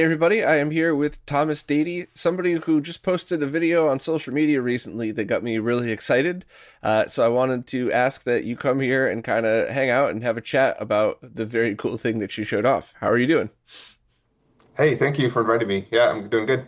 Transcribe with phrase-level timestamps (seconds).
[0.00, 4.00] Hey everybody, I am here with Thomas Daede, somebody who just posted a video on
[4.00, 6.46] social media recently that got me really excited.
[6.82, 10.08] Uh, so I wanted to ask that you come here and kind of hang out
[10.08, 12.94] and have a chat about the very cool thing that you showed off.
[12.98, 13.50] How are you doing?
[14.74, 15.86] Hey, thank you for inviting me.
[15.90, 16.66] Yeah, I'm doing good.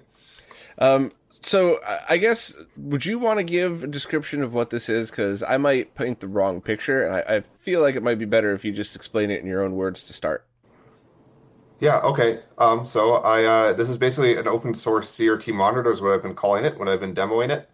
[0.77, 5.11] Um, so I guess would you want to give a description of what this is?
[5.11, 8.27] Because I might paint the wrong picture, and I, I feel like it might be
[8.27, 10.45] better if you just explain it in your own words to start.
[11.82, 12.38] Yeah, okay.
[12.59, 16.22] Um, so I uh, this is basically an open source CRT monitor is what I've
[16.22, 17.68] been calling it when I've been demoing it.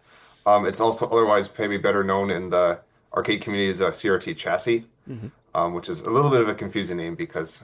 [0.47, 2.79] Um, it's also otherwise maybe better known in the
[3.13, 5.27] arcade community as a CRT chassis, mm-hmm.
[5.53, 7.61] um, which is a little bit of a confusing name because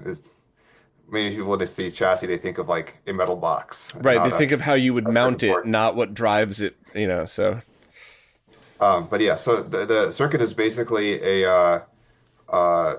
[1.10, 3.96] many people when they see chassis they think of like a metal box.
[3.96, 6.76] Right, they a, think of how you would mount it, not what drives it.
[6.94, 7.60] You know, so.
[8.80, 11.82] Um, but yeah, so the, the circuit is basically a uh,
[12.50, 12.96] uh,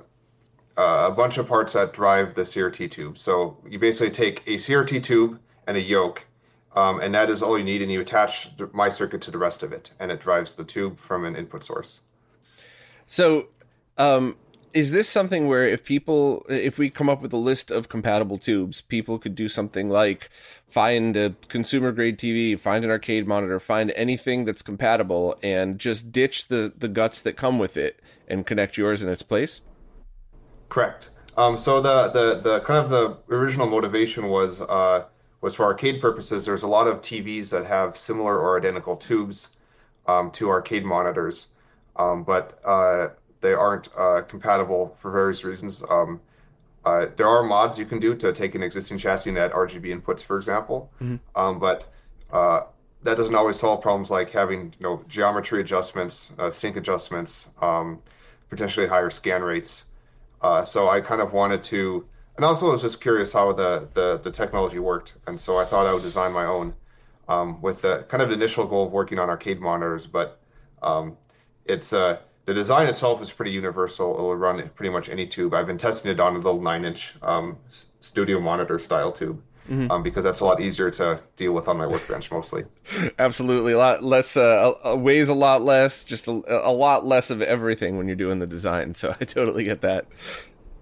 [0.79, 3.19] uh, a bunch of parts that drive the CRT tube.
[3.19, 6.27] So you basically take a CRT tube and a yoke,
[6.75, 9.63] um, and that is all you need, and you attach my circuit to the rest
[9.63, 12.01] of it, and it drives the tube from an input source.
[13.07, 13.47] So,
[13.97, 14.37] um,
[14.75, 18.37] is this something where if people, if we come up with a list of compatible
[18.37, 20.29] tubes, people could do something like
[20.69, 26.13] find a consumer grade TV, find an arcade monitor, find anything that's compatible, and just
[26.13, 29.63] ditch the the guts that come with it and connect yours in its place?
[30.69, 31.11] Correct.
[31.37, 35.05] Um, so the, the the kind of the original motivation was uh,
[35.41, 36.45] was for arcade purposes.
[36.45, 39.51] There's a lot of TVs that have similar or identical tubes
[40.07, 41.49] um, to arcade monitors,
[41.97, 43.09] um, but uh,
[43.41, 45.83] they aren't uh, compatible for various reasons.
[45.91, 46.21] Um,
[46.85, 50.01] uh, there are mods you can do to take an existing chassis and add RGB
[50.01, 51.17] inputs, for example, mm-hmm.
[51.39, 51.93] Um, but
[52.33, 52.61] uh,
[53.03, 58.01] that doesn't always solve problems like having you know geometry adjustments, uh, sync adjustments, um,
[58.49, 59.86] potentially higher scan rates.
[60.47, 63.89] Uh, so I kind of wanted to, and also I was just curious how the,
[63.95, 66.67] the, the technology worked, and so I thought I would design my own
[67.27, 70.07] um, with the kind of the initial goal of working on arcade monitors.
[70.07, 70.29] But
[70.83, 71.17] um,
[71.65, 74.17] it's uh, the design itself is pretty universal.
[74.17, 75.53] It will run pretty much any tube.
[75.53, 77.59] I've been testing it on a little nine-inch um,
[78.01, 79.91] studio monitor style tube mm-hmm.
[79.91, 82.65] um, because that's a lot easier to deal with on my workbench mostly.
[83.19, 86.33] Absolutely, a lot less uh, weighs a lot less, just a,
[86.67, 88.95] a, lot less of everything when you're doing the design.
[88.95, 90.07] So I totally get that.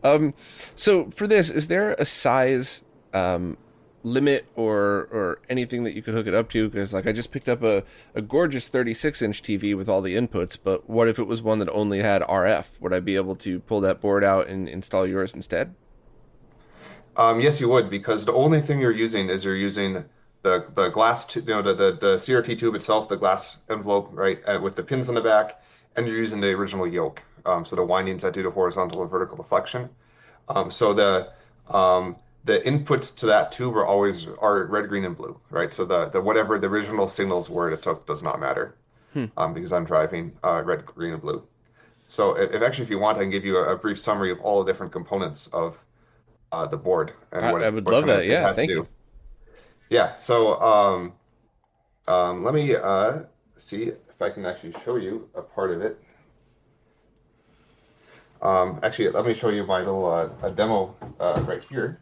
[0.03, 0.35] Um,
[0.77, 3.57] so for this, is there a size um,
[4.03, 6.69] limit or or anything that you could hook it up to?
[6.69, 7.83] Because like I just picked up a,
[8.15, 11.59] a gorgeous 36 inch TV with all the inputs, but what if it was one
[11.59, 12.67] that only had RF?
[12.81, 15.75] Would I be able to pull that board out and install yours instead?
[17.17, 20.05] Um, yes, you would, because the only thing you're using is you're using
[20.43, 24.11] the the glass, tu- you know, the, the, the CRT tube itself, the glass envelope,
[24.13, 25.63] right, uh, with the pins on the back,
[25.97, 27.23] and you're using the original yoke.
[27.47, 29.89] Um, so the windings that do the horizontal and vertical deflection.
[30.49, 31.31] Um, so the
[31.75, 35.73] um, the inputs to that tube are always are red, green, and blue, right?
[35.73, 38.75] So the the whatever the original signals were it took does not matter,
[39.13, 39.27] hmm.
[39.37, 41.43] um, because I'm driving uh, red, green, and blue.
[42.09, 44.41] So if, if, actually if you want, I can give you a brief summary of
[44.41, 45.79] all the different components of
[46.55, 48.27] uh, the board and what I, I would love that.
[48.27, 48.87] Yeah, thank you.
[49.91, 50.17] Yeah.
[50.17, 51.13] So um,
[52.07, 53.23] um, let me uh,
[53.57, 56.01] see if I can actually show you a part of it.
[58.41, 62.01] Um, actually, let me show you my little uh, a demo uh, right here.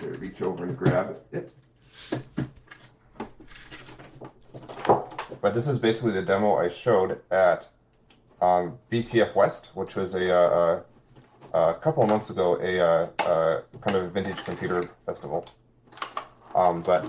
[0.00, 1.52] To reach over and grab it.
[5.40, 7.68] But this is basically the demo I showed at
[8.40, 10.82] um, VCF West, which was a, uh,
[11.54, 15.46] uh a couple of months ago a uh, uh, kind of a vintage computer festival.
[16.54, 17.04] Um, but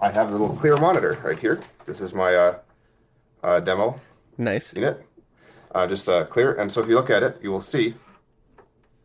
[0.00, 1.60] I have a little clear monitor right here.
[1.86, 2.58] This is my uh,
[3.42, 4.00] uh, demo.
[4.38, 4.74] Nice.
[4.74, 5.04] Unit.
[5.74, 6.54] Uh, just uh, clear.
[6.54, 7.94] And so if you look at it, you will see.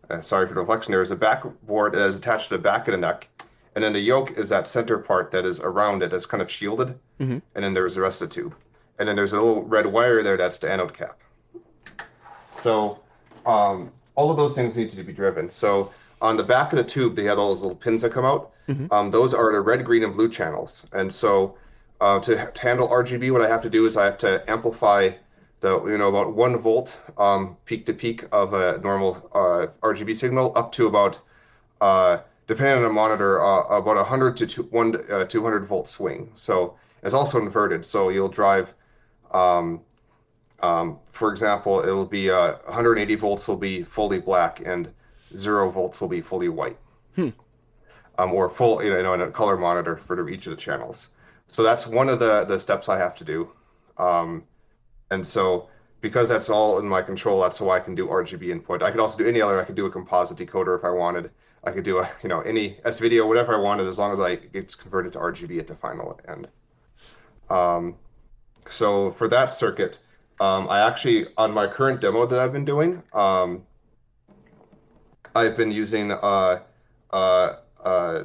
[0.09, 0.92] Uh, sorry for the reflection.
[0.92, 3.29] There is a backboard that is attached to the back of the neck,
[3.76, 6.52] and then the yoke is that center part that is around it, that's kind of
[6.52, 7.00] shielded.
[7.20, 7.38] Mm-hmm.
[7.56, 8.56] And then there's the rest of the tube,
[9.00, 10.35] and then there's a little red wire there.
[10.35, 11.18] That's the anode cap.
[12.56, 13.00] So
[13.46, 15.49] um, all of those things need to be driven.
[15.49, 15.91] So
[16.22, 18.52] on the back of the tube, they have all those little pins that come out.
[18.67, 18.93] Mm-hmm.
[18.93, 20.85] Um, those are the red, green, and blue channels.
[20.91, 21.58] And so
[21.99, 25.11] uh, to, to, handle RGB, what I have to do is I have to amplify
[25.61, 30.16] the you know about one volt um, peak to peak of a normal uh, RGB
[30.16, 31.19] signal up to about
[31.81, 32.17] uh,
[32.47, 36.29] depending on the monitor uh, about 100 to two, one, uh, 200 volt swing.
[36.35, 37.85] So it's also inverted.
[37.85, 38.73] So you'll drive
[39.31, 39.81] um,
[40.61, 44.91] um, for example, it'll be uh, 180 volts will be fully black and
[45.35, 46.78] zero volts will be fully white.
[47.16, 47.29] Hmm.
[48.17, 51.09] Um, or full, you know, in a color monitor for each of the channels.
[51.47, 53.52] So that's one of the the steps I have to do.
[53.97, 54.43] Um,
[55.09, 55.69] and so
[56.02, 58.81] because that's all in my control, that's how I can do RGB input.
[58.81, 59.59] I could also do any other.
[59.59, 61.31] I could do a composite decoder if I wanted.
[61.63, 64.19] I could do a you know any S video, whatever I wanted, as long as
[64.19, 66.47] I it's converted to RGB at the final end.
[67.49, 67.96] Um,
[68.69, 69.99] so for that circuit,
[70.41, 73.61] um, I actually on my current demo that I've been doing, um,
[75.35, 76.61] I've been using uh,
[77.14, 77.55] uh,
[77.85, 78.23] uh,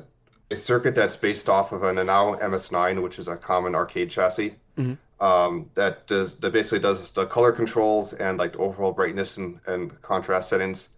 [0.51, 4.55] a circuit that's based off of a Nanao MS9, which is a common arcade chassis.
[4.79, 4.95] Mm-hmm.
[5.23, 9.61] Um, that does that basically does the color controls and like the overall brightness and,
[9.67, 10.91] and contrast settings,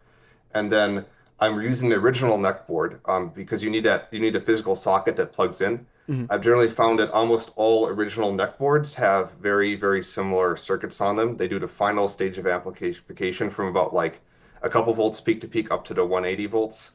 [0.55, 1.05] and then
[1.41, 4.77] I'm using the original neck board um, because you need that you need a physical
[4.77, 5.85] socket that plugs in.
[6.09, 6.27] Mm-hmm.
[6.31, 11.17] I've generally found that almost all original neck boards have very very similar circuits on
[11.17, 11.37] them.
[11.37, 14.21] They do the final stage of amplification from about like
[14.63, 16.93] a couple volts peak to peak up to the 180 volts,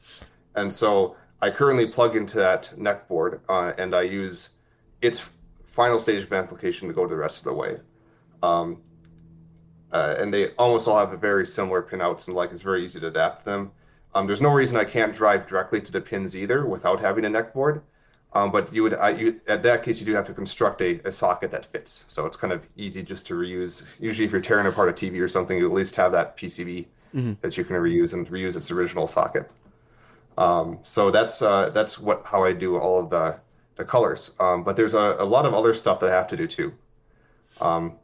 [0.56, 4.50] and so I currently plug into that neck board uh, and I use
[5.02, 5.22] its
[5.66, 7.76] final stage of amplification to go the rest of the way.
[8.42, 8.82] Um,
[9.92, 13.08] uh, and they almost all have very similar pinouts and like it's very easy to
[13.08, 13.70] adapt them.
[14.14, 17.28] Um, there's no reason I can't drive directly to the pins either without having a
[17.28, 17.82] neck board.
[18.34, 21.00] Um, but you would, I, you, at that case, you do have to construct a,
[21.06, 22.04] a, socket that fits.
[22.08, 23.84] So it's kind of easy just to reuse.
[24.00, 26.86] Usually, if you're tearing apart a TV or something, you at least have that PCB
[27.14, 27.32] mm-hmm.
[27.42, 29.48] that you can reuse and reuse its original socket.
[30.36, 33.36] Um, so that's uh, that's what how I do all of the
[33.76, 34.32] the colors.
[34.40, 36.72] Um, but there's a, a, lot of other stuff that I have to do too.
[37.60, 37.94] Um,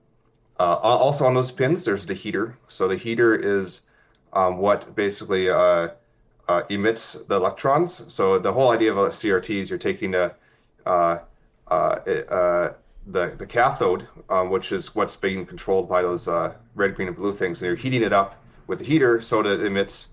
[0.59, 2.57] uh, also on those pins, there's the heater.
[2.69, 3.83] So the heater is
[4.33, 5.89] um, what basically uh, uh,
[6.69, 8.03] emits the electrons.
[8.09, 10.35] So the whole idea of a CRT is you're taking the
[10.87, 11.19] uh,
[11.71, 12.01] uh,
[12.31, 12.75] uh,
[13.07, 16.29] the, the cathode, um, which is what's being controlled by those
[16.75, 19.61] red, green, and blue things, and you're heating it up with the heater so that
[19.61, 20.09] it emits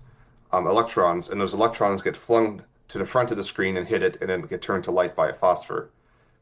[0.52, 4.02] um, electrons, and those electrons get flung to the front of the screen and hit
[4.02, 5.90] it, and then get turned to light by a phosphor.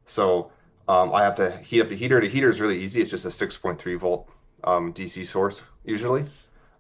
[0.07, 0.53] So
[0.89, 2.21] um, I have to heat up the heater.
[2.21, 3.01] The heater is really easy.
[3.01, 4.29] It's just a 6.3 volt
[4.65, 6.25] um, DC source usually.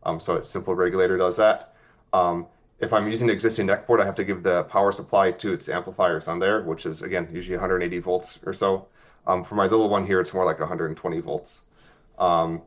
[0.04, 1.74] Um, so a simple regulator does that.
[2.12, 2.46] Um,
[2.78, 5.52] if I'm using an existing neck board, I have to give the power supply to
[5.52, 8.88] its amplifiers on there, which is again usually 180 volts or so.
[9.26, 11.62] Um, for my little one here, it's more like 120 volts.
[12.18, 12.62] Um,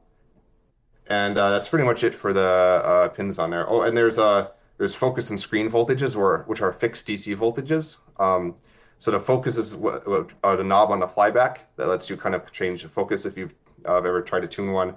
[1.08, 3.68] and uh, that's pretty much it for the uh, pins on there.
[3.70, 7.98] Oh, and there's uh, there's focus and screen voltages, or which are fixed DC voltages.
[8.20, 8.56] Um,
[9.00, 12.18] so the focus is what, what uh, the knob on the flyback that lets you
[12.18, 13.54] kind of change the focus if you've
[13.88, 14.96] uh, ever tried to tune one,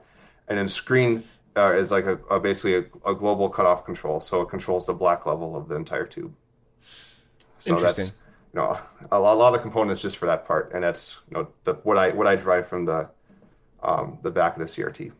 [0.48, 1.24] and then screen
[1.56, 4.94] uh, is like a, a basically a, a, global cutoff control, so it controls the
[4.94, 6.32] black level of the entire tube.
[7.58, 8.12] So that's you
[8.54, 8.78] know
[9.10, 11.74] a, a lot of the components just for that part, and that's you know the,
[11.82, 13.08] what I what I drive from the
[13.82, 15.12] um, the back of the CRT.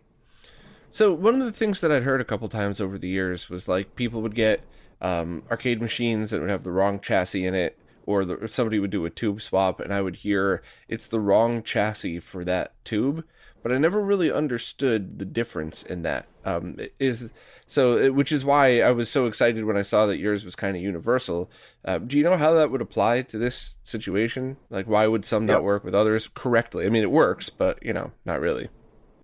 [0.90, 3.66] So one of the things that I'd heard a couple times over the years was
[3.66, 4.62] like people would get
[5.00, 8.78] um, arcade machines that would have the wrong chassis in it, or, the, or somebody
[8.78, 12.72] would do a tube swap, and I would hear it's the wrong chassis for that
[12.84, 13.24] tube.
[13.62, 16.26] But I never really understood the difference in that.
[16.44, 17.30] Um, is
[17.66, 20.76] so, which is why I was so excited when I saw that yours was kind
[20.76, 21.50] of universal.
[21.84, 24.56] Uh, do you know how that would apply to this situation?
[24.68, 25.56] Like, why would some yep.
[25.56, 26.86] not work with others correctly?
[26.86, 28.68] I mean, it works, but you know, not really.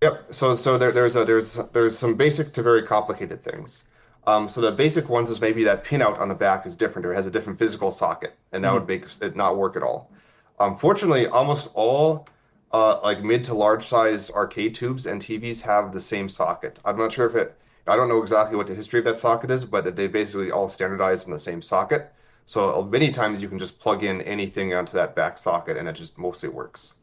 [0.03, 0.35] Yep.
[0.35, 3.85] So so there, there's a there's there's some basic to very complicated things.
[4.27, 7.15] Um, so the basic ones is maybe that pinout on the back is different or
[7.15, 8.79] has a different physical socket, and that mm-hmm.
[8.79, 10.13] would make it not work at all.
[10.61, 12.29] Um, fortunately, almost all
[12.73, 16.79] uh, like mid to large size arcade tubes and TVs have the same socket.
[16.85, 17.57] I'm not sure if it.
[17.87, 20.69] I don't know exactly what the history of that socket is, but they basically all
[20.69, 22.13] standardized in the same socket.
[22.45, 25.93] So many times you can just plug in anything onto that back socket, and it
[25.93, 26.95] just mostly works.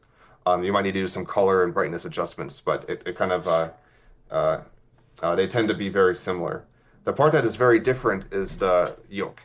[0.44, 3.32] Um, you might need to do some color and brightness adjustments, but it, it kind
[3.32, 3.68] of uh,
[4.30, 4.60] uh,
[5.22, 6.64] uh, they tend to be very similar.
[7.04, 9.40] The part that is very different is the yoke.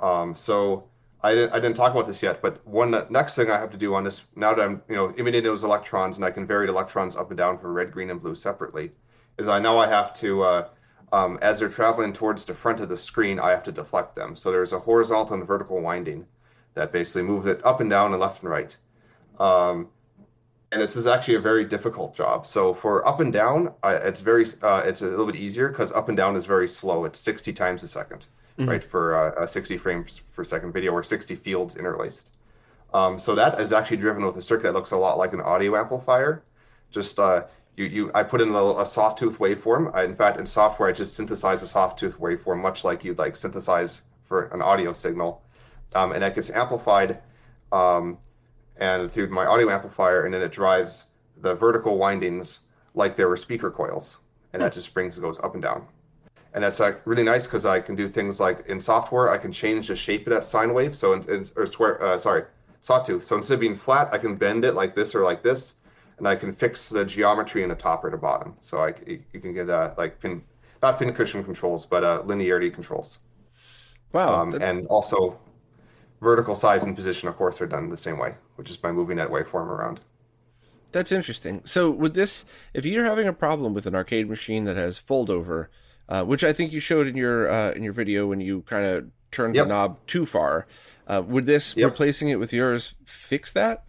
[0.00, 0.87] Um, so
[1.22, 3.76] I didn't, I didn't talk about this yet, but one next thing I have to
[3.76, 6.66] do on this now that I'm you know emitting those electrons and I can vary
[6.66, 8.92] the electrons up and down for red, green, and blue separately,
[9.36, 10.68] is I know I have to uh,
[11.12, 14.36] um, as they're traveling towards the front of the screen, I have to deflect them.
[14.36, 16.26] So there's a horizontal and vertical winding
[16.74, 18.76] that basically moves it up and down and left and right.
[19.40, 19.88] Um,
[20.70, 22.46] and this is actually a very difficult job.
[22.46, 25.92] So for up and down, uh, it's very uh, it's a little bit easier because
[25.92, 27.04] up and down is very slow.
[27.06, 28.68] It's 60 times a 2nd mm-hmm.
[28.68, 28.84] right?
[28.84, 32.30] For uh, a 60 frames per second video or 60 fields interlaced.
[32.92, 35.40] Um, so that is actually driven with a circuit that looks a lot like an
[35.40, 36.42] audio amplifier.
[36.90, 37.44] Just uh,
[37.76, 39.94] you you I put in a, a sawtooth waveform.
[39.94, 43.36] I, in fact, in software, I just synthesize a sawtooth waveform, much like you'd like
[43.36, 45.42] synthesize for an audio signal,
[45.94, 47.20] um, and that gets amplified.
[47.72, 48.18] Um,
[48.80, 51.06] and through my audio amplifier, and then it drives
[51.38, 52.60] the vertical windings
[52.94, 54.18] like there were speaker coils,
[54.52, 54.80] and that hmm.
[54.80, 55.86] just and goes up and down.
[56.54, 59.52] And that's like really nice because I can do things like in software, I can
[59.52, 60.96] change the shape of that sine wave.
[60.96, 62.44] So, in, in, or square, uh, sorry,
[62.80, 63.24] sawtooth.
[63.24, 65.74] So instead of being flat, I can bend it like this or like this,
[66.18, 68.56] and I can fix the geometry in the top or the bottom.
[68.60, 70.42] So I you can get uh, like pin
[70.82, 73.18] not pin cushion controls, but uh, linearity controls.
[74.12, 74.40] Wow.
[74.40, 74.62] Um, that...
[74.62, 75.38] And also
[76.20, 79.16] vertical size and position, of course, are done the same way, which is by moving
[79.16, 80.00] that waveform around.
[80.90, 81.60] That's interesting.
[81.64, 85.28] So, with this, if you're having a problem with an arcade machine that has fold
[85.28, 85.70] over,
[86.08, 88.86] uh, which I think you showed in your uh, in your video when you kind
[88.86, 89.64] of turned yep.
[89.64, 90.66] the knob too far,
[91.06, 91.90] uh, would this yep.
[91.90, 93.84] replacing it with yours fix that?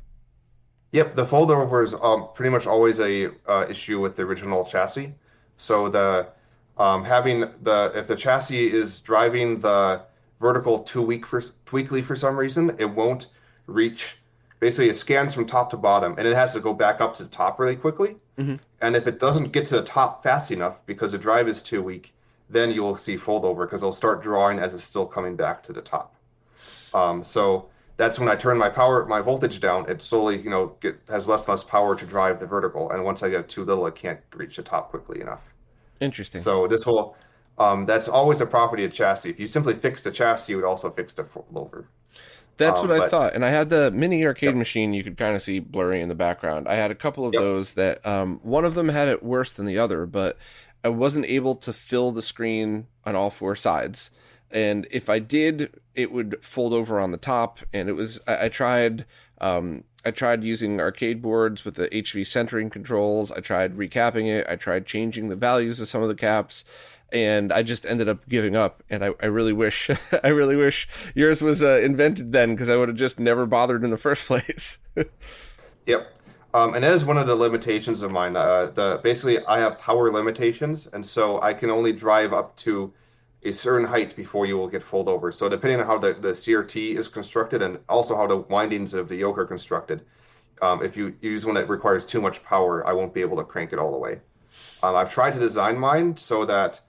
[0.92, 4.66] Yep, the fold over is um, pretty much always a uh, issue with the original
[4.66, 5.14] chassis.
[5.58, 6.30] So the
[6.78, 10.02] um, having the if the chassis is driving the
[10.40, 13.28] vertical too weak for too weakly for some reason, it won't
[13.68, 14.18] reach
[14.60, 17.24] basically it scans from top to bottom and it has to go back up to
[17.24, 18.18] the top really quickly.
[18.40, 18.56] Mm-hmm.
[18.82, 21.84] And if it doesn't get to the top fast enough because the drive is too
[21.84, 22.14] weak,
[22.50, 25.62] then you will see fold over because it'll start drawing as it's still coming back
[25.64, 26.16] to the top.
[26.94, 29.90] Um, so that's when I turn my power, my voltage down.
[29.90, 32.90] It slowly, you know, get, has less and less power to drive the vertical.
[32.92, 35.54] And once I get too little, it can't reach the top quickly enough.
[36.00, 36.42] Interesting.
[36.42, 37.18] So this whole,
[37.58, 39.30] um, that's always a property of chassis.
[39.30, 41.90] If you simply fix the chassis, you would also fix the fold over.
[42.60, 43.34] That's um, what I but, thought.
[43.34, 46.16] And I had the mini arcade machine you could kind of see blurry in the
[46.16, 46.68] background.
[46.68, 47.42] I had a couple of yep.
[47.42, 50.38] those that um, one of them had it worse than the other, but
[50.84, 54.12] I wasn't able to fill the screen on all four sides.
[54.52, 57.60] And if I did, it would fold over on the top.
[57.72, 59.06] And it was, I, I tried,
[59.40, 63.32] um, I tried using arcade boards with the HV centering controls.
[63.32, 64.46] I tried recapping it.
[64.50, 66.66] I tried changing the values of some of the caps
[67.12, 68.84] and I just ended up giving up.
[68.90, 69.90] And I, I really wish,
[70.24, 73.84] I really wish yours was uh, invented then because I would have just never bothered
[73.84, 74.78] in the first place.
[75.86, 76.14] yep.
[76.54, 78.36] Um, and that is one of the limitations of mine.
[78.36, 82.92] Uh, the basically, I have power limitations, and so I can only drive up to
[83.44, 85.32] a certain height before you will get fold over.
[85.32, 89.10] So depending on how the, the CRT is constructed, and also how the windings of
[89.10, 90.02] the yoke are constructed,
[90.62, 93.44] um, if you use one that requires too much power, I won't be able to
[93.44, 94.20] crank it all the way.
[94.82, 96.82] Um, I've tried to design mine so that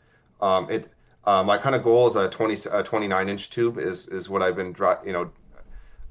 [1.44, 4.56] my kind of goal is a 20 a 29 inch tube is is what I've
[4.56, 5.30] been you know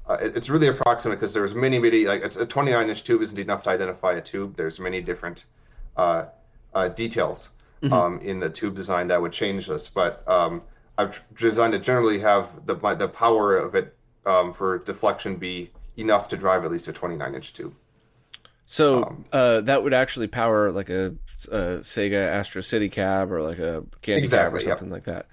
[0.08, 3.22] uh, it, it's really approximate because there's many many like it's a 29 inch tube
[3.22, 5.46] isn't enough to identify a tube there's many different
[5.96, 6.26] uh,
[6.74, 7.50] uh details
[7.82, 7.92] mm-hmm.
[7.92, 10.62] um, in the tube design that would change this but um,
[10.96, 13.96] I've designed to generally have the the power of it
[14.26, 17.74] um, for deflection be enough to drive at least a 29 inch tube
[18.66, 21.14] so um, uh, that would actually power like a
[21.46, 24.94] a Sega Astro City cab or like a candy exactly, cab or something yep.
[24.94, 25.26] like that.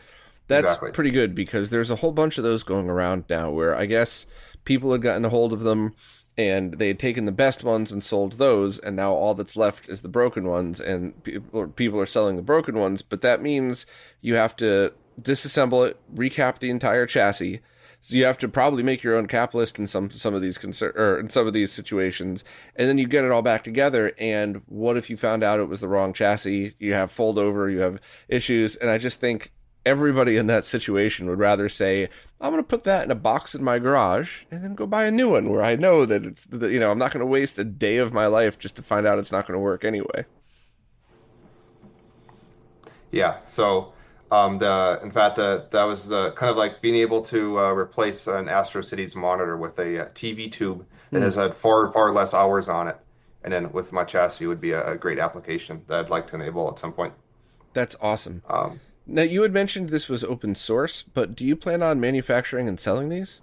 [0.47, 0.91] That's exactly.
[0.91, 4.25] pretty good because there's a whole bunch of those going around now where I guess
[4.63, 5.93] people had gotten a hold of them
[6.37, 9.89] and they had taken the best ones and sold those and now all that's left
[9.89, 13.85] is the broken ones and people people are selling the broken ones but that means
[14.21, 17.59] you have to disassemble it recap the entire chassis
[17.99, 20.57] so you have to probably make your own cap list in some some of these
[20.57, 24.13] concern or in some of these situations, and then you get it all back together.
[24.17, 26.75] And what if you found out it was the wrong chassis?
[26.79, 27.99] You have fold over, you have
[28.29, 29.51] issues, and I just think
[29.85, 33.55] everybody in that situation would rather say, "I'm going to put that in a box
[33.55, 36.45] in my garage and then go buy a new one where I know that it's
[36.45, 38.83] that, you know I'm not going to waste a day of my life just to
[38.83, 40.25] find out it's not going to work anyway."
[43.11, 43.37] Yeah.
[43.45, 43.93] So
[44.31, 47.71] um, the in fact the, that was the kind of like being able to uh,
[47.71, 51.23] replace an Astro City's monitor with a, uh, TV tube that mm.
[51.23, 52.97] has had far far less hours on it,
[53.43, 56.35] and then with my chassis would be a, a great application that I'd like to
[56.35, 57.13] enable at some point.
[57.73, 58.41] That's awesome.
[58.49, 62.67] Um, now you had mentioned this was open source, but do you plan on manufacturing
[62.67, 63.39] and selling these?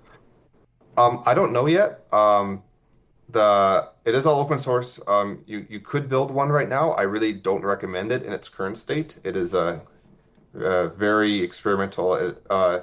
[0.97, 2.05] Um, I don't know yet.
[2.13, 2.63] Um,
[3.31, 5.01] the it is all open source.
[5.07, 6.91] Um, you you could build one right now.
[6.93, 9.19] I really don't recommend it in its current state.
[9.25, 9.81] It is a
[10.61, 12.35] uh, very experimental.
[12.51, 12.81] Uh,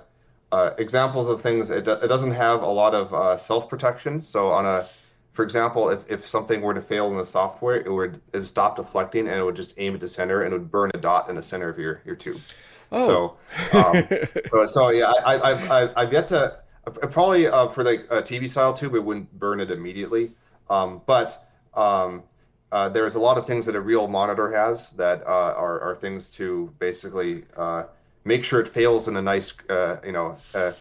[0.52, 4.20] uh, examples of things it, it doesn't have a lot of uh, self protection.
[4.20, 4.88] So on a,
[5.32, 8.76] for example, if, if something were to fail in the software, it would it stop
[8.76, 11.30] deflecting and it would just aim at the center and it would burn a dot
[11.30, 12.42] in the center of your your tube.
[12.92, 13.38] Oh.
[13.72, 14.08] So, um,
[14.52, 16.58] so, so yeah, I, I, I've I've yet to
[17.12, 20.34] probably uh, for the TV style tube, it wouldn't burn it immediately.
[20.70, 22.24] Um, but um,
[22.72, 25.96] uh, there's a lot of things that a real monitor has that uh, are, are
[25.96, 27.84] things to basically uh,
[28.24, 30.72] make sure it fails in a nice, uh, you know, uh,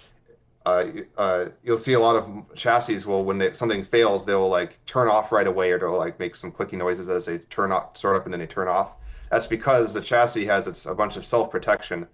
[0.67, 3.05] uh, you'll see a lot of chassis.
[3.05, 6.37] Well, when they, something fails, they'll like turn off right away, or they'll like make
[6.37, 8.95] some clicking noises as they turn off, start up, and then they turn off.
[9.31, 12.07] That's because the chassis has its a bunch of self protection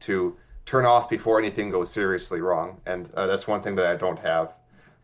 [0.00, 0.36] to
[0.66, 4.52] turn off before anything goes seriously wrong, and that's one thing that I don't have.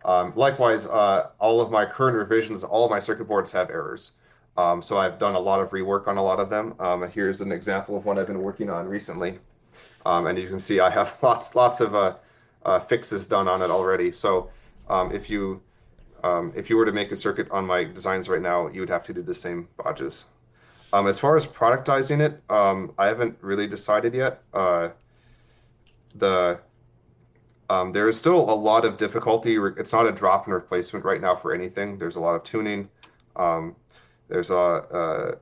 [0.05, 4.12] Um, likewise, uh, all of my current revisions, all of my circuit boards have errors.
[4.57, 6.75] Um, so I've done a lot of rework on a lot of them.
[6.81, 9.38] Um, here's an example of one I've been working on recently.
[10.05, 12.14] Um, and you can see I have lots, lots of uh,
[12.64, 14.11] uh, fixes done on it already.
[14.11, 14.50] So
[14.88, 15.62] um, if you
[16.25, 18.88] um, if you were to make a circuit on my designs right now, you would
[18.88, 20.25] have to do the same bodges.
[20.93, 24.43] As far as productizing it, I haven't really decided yet.
[24.52, 24.88] Uh,
[26.17, 26.59] the
[27.69, 29.57] there is still a lot of difficulty.
[29.77, 31.99] It's not a drop-in replacement right now for anything.
[31.99, 32.89] There's a lot of tuning.
[33.37, 33.77] Um,
[34.29, 35.35] there's a uh,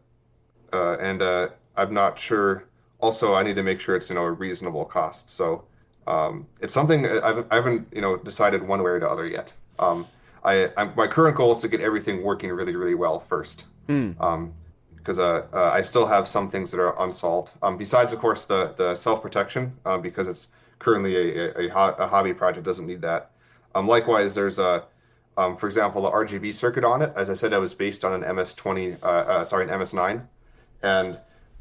[0.72, 2.64] uh, and uh, I'm not sure.
[3.00, 5.30] Also, I need to make sure it's you know a reasonable cost.
[5.30, 5.64] So
[6.06, 9.52] um, it's something I've, I haven't you know decided one way or the other yet.
[9.78, 10.06] Um,
[10.44, 13.64] my current goal is to get everything working really really well first.
[14.20, 14.54] Um,
[14.96, 17.52] because uh, uh, I still have some things that are unsolved.
[17.62, 22.06] Um, besides, of course, the the self protection, uh, because it's currently a, a, a,
[22.06, 23.30] hobby project, doesn't need that.
[23.74, 24.84] Um, likewise, there's a,
[25.36, 27.12] um, for example, the RGB circuit on it.
[27.16, 30.22] As I said, that was based on an MS20, uh, uh, sorry, an MS9,
[30.82, 31.18] and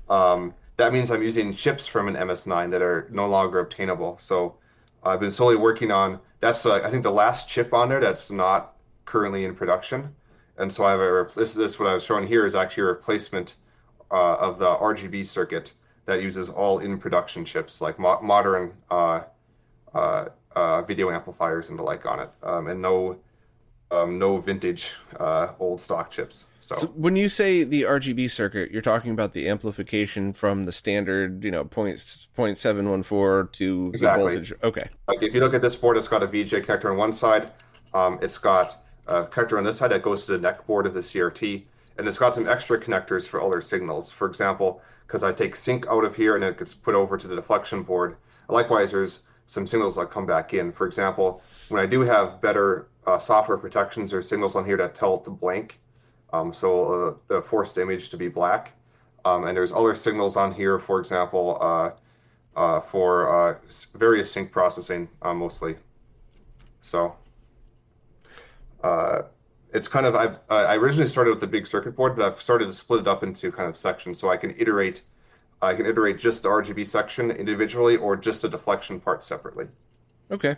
[0.10, 4.18] um, that means I'm using chips from an MS9 that are no longer obtainable.
[4.18, 4.56] So
[5.04, 6.20] I've been slowly working on.
[6.40, 10.14] That's uh, I think the last chip on there that's not currently in production
[10.58, 12.88] and so I have a this this what I was showing here is actually a
[12.88, 13.56] replacement
[14.12, 15.74] uh, of the RGB circuit
[16.06, 19.22] that uses all in production chips like mo- modern uh,
[19.94, 23.18] uh, uh, video amplifiers and the like on it, um, and no
[23.92, 26.46] um, no vintage uh, old stock chips.
[26.60, 26.76] So.
[26.76, 26.88] so.
[26.88, 31.52] when you say the RGB circuit, you're talking about the amplification from the standard, you
[31.52, 34.24] know, point point seven one four to exactly.
[34.24, 34.54] the voltage.
[34.64, 34.90] Okay.
[35.08, 37.52] Like if you look at this board, it's got a VGA connector on one side.
[37.94, 40.94] Um, it's got a connector on this side that goes to the neck board of
[40.94, 41.64] the CRT,
[41.98, 44.12] and it's got some extra connectors for other signals.
[44.12, 44.82] For example,
[45.16, 47.84] because I take sync out of here and it gets put over to the deflection
[47.84, 48.18] board.
[48.50, 50.74] Likewise, there's some signals that come back in.
[50.74, 54.94] For example, when I do have better uh, software protections, there's signals on here that
[54.94, 55.80] tell it to blank,
[56.34, 58.74] um, so uh, the forced image to be black.
[59.24, 61.92] Um, and there's other signals on here, for example, uh,
[62.60, 63.58] uh for uh,
[63.94, 65.78] various sync processing uh, mostly.
[66.82, 67.16] So
[69.76, 72.66] it's kind of I've I originally started with the big circuit board, but I've started
[72.66, 75.02] to split it up into kind of sections so I can iterate.
[75.66, 79.68] I can iterate just the RGB section individually or just a deflection part separately.
[80.32, 80.58] Okay.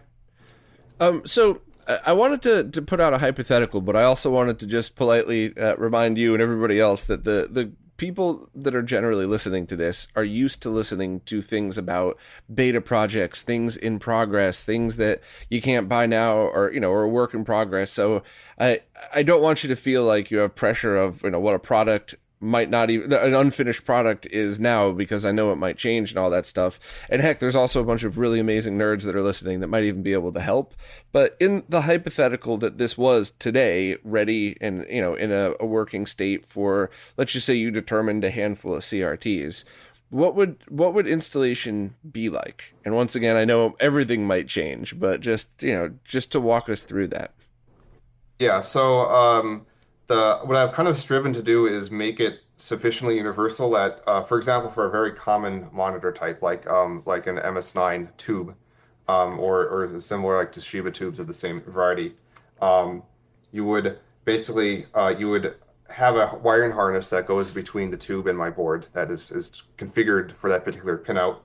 [0.99, 1.25] Um.
[1.25, 1.61] So
[2.05, 5.57] I wanted to, to put out a hypothetical, but I also wanted to just politely
[5.57, 9.75] uh, remind you and everybody else that the the people that are generally listening to
[9.75, 12.17] this are used to listening to things about
[12.53, 17.07] beta projects, things in progress, things that you can't buy now or you know or
[17.07, 17.91] work in progress.
[17.91, 18.21] So
[18.59, 18.81] I
[19.13, 21.59] I don't want you to feel like you have pressure of you know what a
[21.59, 26.11] product might not even an unfinished product is now because I know it might change
[26.11, 26.79] and all that stuff.
[27.09, 29.83] And heck, there's also a bunch of really amazing nerds that are listening that might
[29.83, 30.75] even be able to help.
[31.11, 35.65] But in the hypothetical that this was today ready and you know in a, a
[35.65, 39.63] working state for let's just say you determined a handful of CRTs,
[40.09, 42.75] what would what would installation be like?
[42.85, 46.69] And once again, I know everything might change, but just you know just to walk
[46.69, 47.33] us through that.
[48.37, 48.61] Yeah.
[48.61, 49.09] So.
[49.09, 49.65] um
[50.07, 54.23] the what I've kind of striven to do is make it sufficiently universal that, uh,
[54.23, 58.55] for example, for a very common monitor type like um, like an MS9 tube,
[59.07, 62.15] um, or or similar like Toshiba tubes of the same variety,
[62.61, 63.03] um,
[63.51, 65.55] you would basically uh, you would
[65.89, 69.63] have a wiring harness that goes between the tube and my board that is is
[69.77, 71.39] configured for that particular pinout.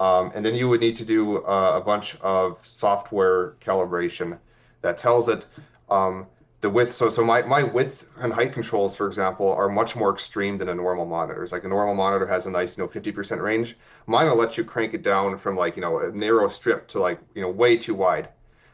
[0.00, 4.38] Um, and then you would need to do uh, a bunch of software calibration
[4.80, 5.46] that tells it
[5.90, 6.26] um,
[6.60, 10.12] the width so so my, my width and height controls for example are much more
[10.12, 13.40] extreme than a normal monitor's like a normal monitor has a nice you know 50%
[13.40, 13.76] range.
[14.06, 17.00] Mine will let you crank it down from like you know a narrow strip to
[17.00, 18.30] like you know way too wide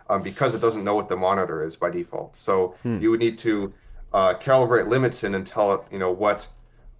[0.08, 2.36] um, because it doesn't know what the monitor is by default.
[2.36, 3.00] So hmm.
[3.00, 3.72] you would need to
[4.12, 6.48] uh, calibrate limits in and tell it you know what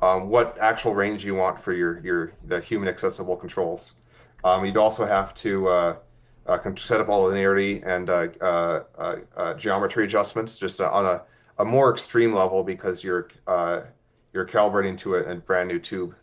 [0.03, 3.95] um, what actual range you want for your your the human accessible controls.
[4.43, 5.97] Um, you'd also have to uh,
[6.77, 11.23] set up all linearity and uh, uh, uh geometry adjustments just uh, on a,
[11.59, 13.81] a more extreme level because you're uh,
[14.33, 16.15] you're calibrating to a, a brand new tube.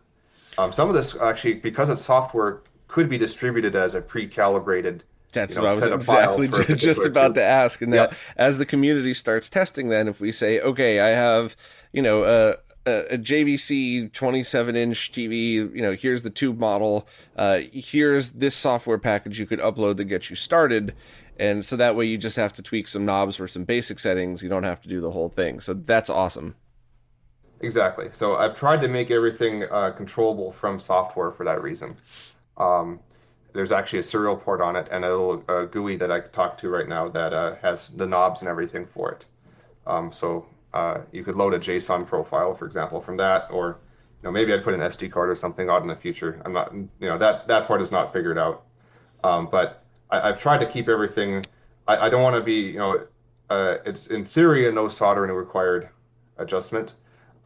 [0.58, 5.04] Um, some of this actually, because it's software, could be distributed as a pre-calibrated.
[5.32, 7.36] That's you know, what I was exactly just, about tube.
[7.36, 7.82] to ask.
[7.82, 11.56] And that as the community starts testing, then if we say, okay, I have
[11.94, 17.60] you know a a, JVC 27 inch TV, you know, here's the tube model, uh,
[17.72, 20.96] here's this software package you could upload that gets you started.
[21.38, 24.44] And so that way you just have to tweak some knobs for some basic settings.
[24.44, 25.60] You don't have to do the whole thing.
[25.60, 26.56] So that's awesome.
[27.62, 28.10] Exactly.
[28.12, 31.96] So I've tried to make everything uh, controllable from software for that reason.
[32.58, 33.00] Um,
[33.54, 36.58] there's actually a serial port on it and a little uh, GUI that I talk
[36.60, 39.26] to right now that uh, has the knobs and everything for it.
[39.86, 43.80] Um, so uh, you could load a JSON profile, for example, from that, or
[44.22, 46.42] you know maybe I'd put an SD card or something out in the future.
[46.46, 48.64] I'm not, you know, that that part is not figured out.
[49.24, 51.46] Um, but I, have tried to keep everything.
[51.88, 53.06] I, I don't want to be, you know,
[53.50, 55.90] uh, it's in theory a no soldering required
[56.38, 56.94] adjustment.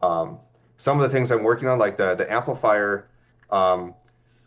[0.02, 0.38] Um,
[0.76, 3.08] some of the things I'm working on, like the the amplifier,
[3.50, 3.94] um,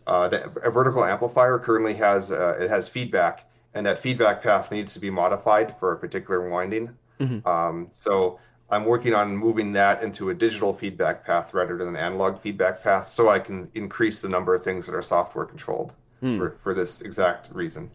[0.07, 4.71] uh, the a vertical amplifier currently has uh, it has feedback, and that feedback path
[4.71, 6.95] needs to be modified for a particular winding.
[7.19, 7.45] Mhm.
[7.45, 8.39] Um, so
[8.71, 12.83] I'm working on moving that into a digital feedback path rather than an analog feedback
[12.83, 16.37] path, so I can increase the number of things that are software controlled Hmm.
[16.37, 17.89] for, for this exact reason.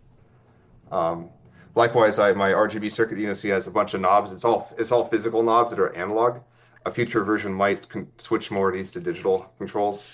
[0.91, 1.29] Um,
[1.75, 4.33] likewise, I, my RGB circuit you know, see has a bunch of knobs.
[4.33, 6.39] It's all it's all physical knobs that are analog.
[6.87, 10.07] A future version might con- switch more of these to digital controls,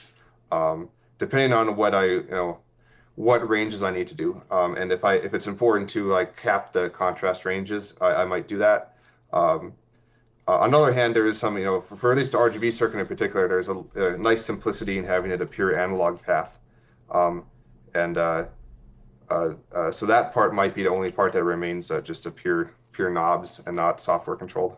[0.51, 2.59] um, depending on what I you know
[3.15, 4.43] what ranges I need to do.
[4.51, 8.25] Um, and if I if it's important to like cap the contrast ranges, I, I
[8.25, 8.97] might do that.
[9.33, 9.73] Um,
[10.53, 12.73] on the other hand, there is some, you know, for, for at least the RGB
[12.73, 16.59] circuit in particular, there's a, a nice simplicity in having it a pure analog path.
[17.11, 17.45] Um,
[17.95, 18.45] and uh,
[19.31, 22.31] uh, uh, so that part might be the only part that remains uh, just a
[22.31, 24.77] pure pure knobs and not software controlled.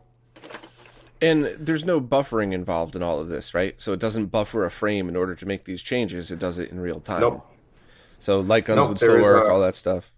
[1.21, 3.81] And there's no buffering involved in all of this, right?
[3.81, 6.31] So it doesn't buffer a frame in order to make these changes.
[6.31, 7.21] It does it in real time.
[7.21, 7.47] Nope.
[8.19, 10.11] So light guns Nope, would still work, uh, all that stuff.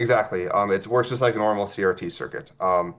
[0.00, 0.48] Exactly.
[0.48, 2.52] Um, it works just like a normal CRT circuit.
[2.60, 2.96] Um,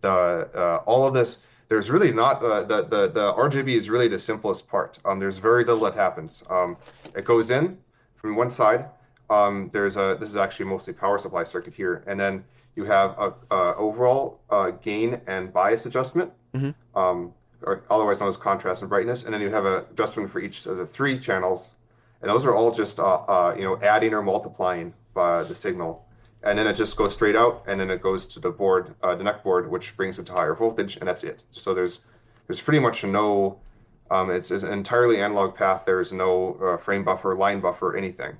[0.00, 4.08] the uh, all of this, there's really not uh, the the the RGB is really
[4.08, 4.98] the simplest part.
[5.04, 6.44] Um, there's very little that happens.
[6.50, 6.76] Um,
[7.14, 7.78] it goes in
[8.16, 8.86] from one side.
[9.28, 12.44] Um, there's a this is actually mostly power supply circuit here, and then
[12.76, 16.74] you have a, a overall uh, gain and bias adjustment, Mhm.
[16.94, 17.32] um,
[17.62, 20.66] or otherwise known as contrast and brightness, and then you have an adjustment for each
[20.66, 21.72] of the three channels,
[22.22, 26.04] and those are all just uh, uh, you know adding or multiplying by the signal
[26.42, 29.14] and then it just goes straight out and then it goes to the board uh,
[29.14, 31.44] the neck board which brings it to higher voltage and that's it.
[31.50, 32.00] So there's
[32.46, 33.60] there's pretty much no
[34.10, 35.84] um, it's, it's an entirely analog path.
[35.86, 38.36] There's no uh, frame buffer line buffer anything.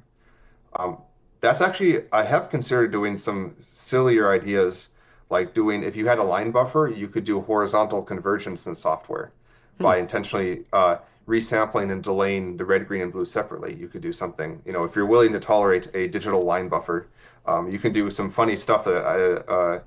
[0.75, 0.99] Um,
[1.41, 4.91] that's actually i have considered doing some sillier ideas
[5.31, 9.33] like doing if you had a line buffer you could do horizontal convergence in software
[9.79, 13.75] by intentionally uh, resampling and delaying the red green and blue separately.
[13.75, 17.07] You could do something you know if you're willing to tolerate a digital line buffer
[17.51, 19.81] um, you can do some funny stuff that uh, uh,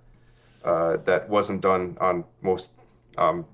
[0.67, 2.71] uh, that wasn't done on most
[3.17, 3.45] um,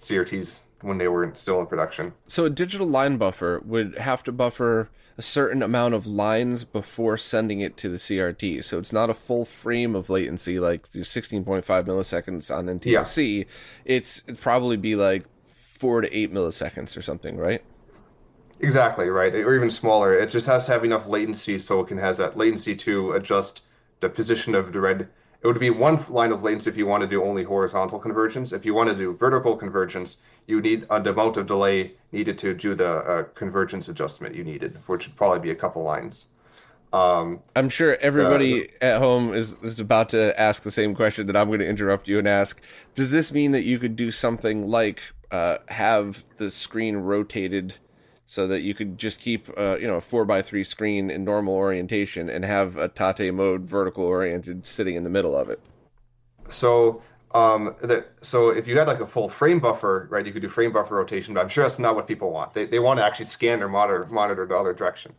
[0.00, 2.12] CRTs when they were still in production.
[2.26, 7.18] So a digital line buffer would have to buffer a certain amount of lines before
[7.18, 8.64] sending it to the CRT.
[8.64, 13.46] So it's not a full frame of latency like 16.5 milliseconds on NTSC.
[13.84, 17.62] It's it'd probably be like four to eight milliseconds or something, right?
[18.62, 20.16] Exactly right, or even smaller.
[20.16, 23.62] It just has to have enough latency so it can has that latency to adjust
[23.98, 25.08] the position of the red.
[25.42, 28.52] It would be one line of latency if you want to do only horizontal convergence.
[28.52, 32.38] If you want to do vertical convergence, you need uh, the amount of delay needed
[32.38, 36.26] to do the uh, convergence adjustment you needed, which would probably be a couple lines.
[36.92, 41.36] Um, I'm sure everybody at home is, is about to ask the same question that
[41.36, 42.60] I'm going to interrupt you and ask.
[42.94, 45.00] Does this mean that you could do something like
[45.32, 47.74] uh, have the screen rotated
[48.32, 51.22] so that you could just keep uh, you know a four by three screen in
[51.22, 55.60] normal orientation and have a tate mode vertical oriented sitting in the middle of it?
[56.48, 57.02] So,
[57.34, 60.48] um, the, so if you had like a full frame buffer, right, you could do
[60.48, 62.54] frame buffer rotation, but I'm sure that's not what people want.
[62.54, 65.12] They, they want to actually scan their monitor, monitor the other direction.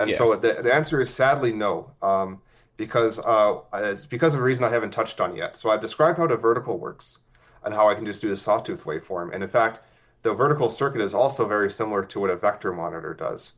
[0.00, 0.16] And Yeah.
[0.16, 2.40] so the, the answer is sadly no, um,
[2.76, 5.56] because uh, it's because of a reason I haven't touched on yet.
[5.56, 7.18] So I've described how the vertical works
[7.64, 9.32] and how I can just do the sawtooth waveform.
[9.32, 9.82] And in fact,
[10.26, 13.52] the vertical circuit is also very similar to what a vector monitor does.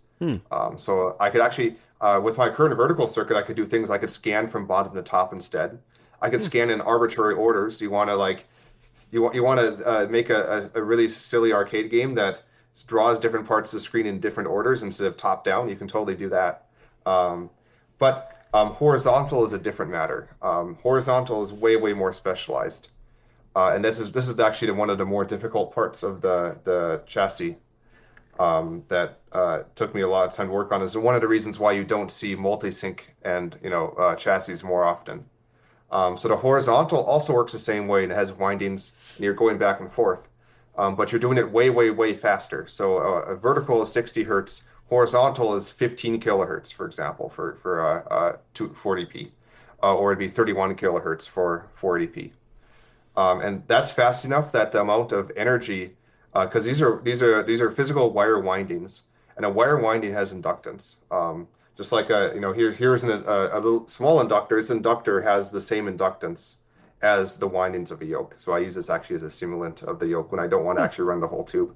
[0.50, 3.88] Um, so I could actually, uh, with my current vertical circuit, I could do things.
[3.88, 5.78] I could scan from bottom to top instead.
[6.20, 7.80] I could scan in arbitrary orders.
[7.80, 8.44] You want to like,
[9.12, 12.42] you want you want to uh, make a, a, a really silly arcade game that
[12.86, 15.68] draws different parts of the screen in different orders instead of top down.
[15.68, 16.66] You can totally do that.
[17.06, 17.48] Um,
[17.98, 20.28] but um, horizontal is a different matter.
[20.42, 22.90] Um, horizontal is way way more specialized,
[23.58, 26.56] uh, and this is this is actually one of the more difficult parts of the
[26.62, 27.56] the chassis
[28.38, 30.80] um, that uh, took me a lot of time to work on.
[30.80, 34.64] Is one of the reasons why you don't see multi-sync and you know uh, chassis
[34.64, 35.24] more often.
[35.90, 39.34] Um, so the horizontal also works the same way and it has windings, and you're
[39.34, 40.28] going back and forth,
[40.76, 42.68] um, but you're doing it way, way, way faster.
[42.68, 47.84] So uh, a vertical is 60 hertz, horizontal is 15 kilohertz, for example, for for
[47.84, 49.32] uh, uh, 240p,
[49.82, 52.30] uh, or it'd be 31 kilohertz for 480p.
[53.18, 55.96] Um, and that's fast enough that the amount of energy,
[56.32, 59.02] because these are these are these are physical wire windings,
[59.36, 60.98] and a wire winding has inductance.
[61.10, 64.54] Um, just like a you know here here's an, a, a little small inductor.
[64.54, 66.58] This inductor has the same inductance
[67.02, 68.36] as the windings of a yoke.
[68.38, 70.78] So I use this actually as a simulant of the yoke when I don't want
[70.78, 71.74] to actually run the whole tube.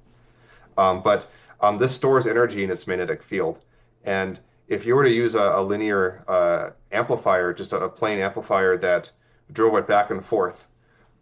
[0.77, 1.25] Um, but
[1.59, 3.59] um, this stores energy in its magnetic field,
[4.05, 8.19] and if you were to use a, a linear uh, amplifier, just a, a plain
[8.19, 9.11] amplifier that
[9.51, 10.67] drove it back and forth,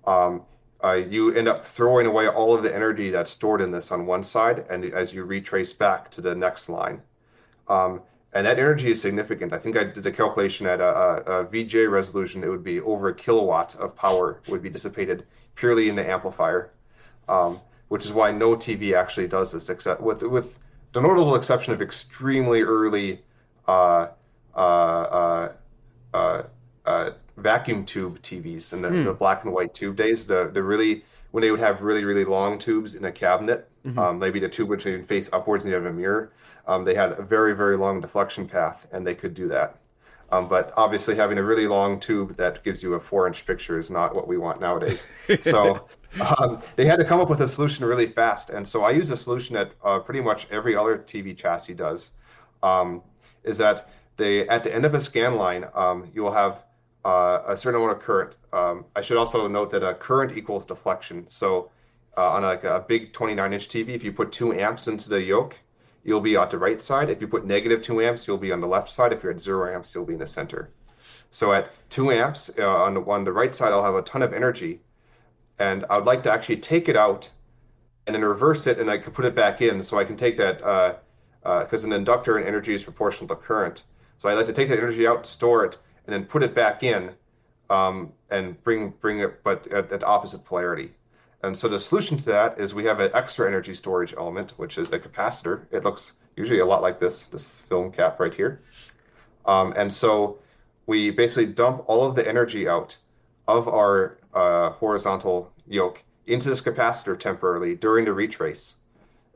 [0.06, 0.44] um,
[0.84, 4.06] uh, you end up throwing away all of the energy that's stored in this on
[4.06, 7.02] one side, and as you retrace back to the next line.
[7.68, 8.02] Um,
[8.34, 9.54] and that energy is significant.
[9.54, 12.80] I think I did the calculation at a, a, a VGA resolution, it would be
[12.80, 16.72] over a kilowatt of power would be dissipated purely in the amplifier,
[17.28, 17.60] um,
[17.90, 20.58] which is why no TV actually does this, except with with
[20.94, 23.22] the notable exception of extremely early
[23.68, 24.08] uh,
[24.56, 25.52] uh, uh,
[26.14, 26.44] uh,
[26.86, 29.04] uh vacuum tube TVs in the, hmm.
[29.06, 30.26] the, black and white tube days.
[30.26, 33.98] The the really when they would have really really long tubes in a cabinet, mm-hmm.
[33.98, 36.34] um, maybe the tube would even face upwards and you have a mirror.
[36.68, 39.78] Um, they had a very very long deflection path, and they could do that.
[40.32, 43.78] Um, but obviously, having a really long tube that gives you a four inch picture
[43.78, 45.08] is not what we want nowadays.
[45.42, 45.88] so
[46.38, 48.50] um, they had to come up with a solution really fast.
[48.50, 52.12] And so I use a solution that uh, pretty much every other TV chassis does.
[52.64, 53.02] Um,
[53.44, 56.64] is that they at the end of a scan line, um, you will have
[57.06, 58.36] uh, a certain amount of current.
[58.54, 61.28] Um, I should also note that a current equals deflection.
[61.28, 61.72] So
[62.18, 65.22] uh, on like a big 29 inch TV, if you put two amps into the
[65.22, 65.58] yoke,
[66.04, 67.10] you'll be on the right side.
[67.10, 69.14] If you put negative two amps, you'll be on the left side.
[69.14, 70.72] If you're at zero amps, you'll be in the center.
[71.32, 74.22] So at two amps uh, on, the, on the right side, I'll have a ton
[74.22, 74.82] of energy,
[75.60, 77.30] and I would like to actually take it out
[78.06, 79.82] and then reverse it, and I can put it back in.
[79.82, 83.36] So I can take that because uh, uh, an inductor and energy is proportional to
[83.36, 83.84] current.
[84.18, 86.84] So I like to take that energy out, store it, and then put it back
[86.84, 87.12] in,
[87.70, 90.92] um, and bring bring it, but at, at opposite polarity.
[91.44, 94.78] And so the solution to that is we have an extra energy storage element, which
[94.78, 95.66] is a capacitor.
[95.72, 98.62] It looks usually a lot like this, this film cap right here.
[99.46, 100.38] Um, and so
[100.86, 102.98] we basically dump all of the energy out
[103.48, 108.76] of our uh, horizontal yoke into this capacitor temporarily during the retrace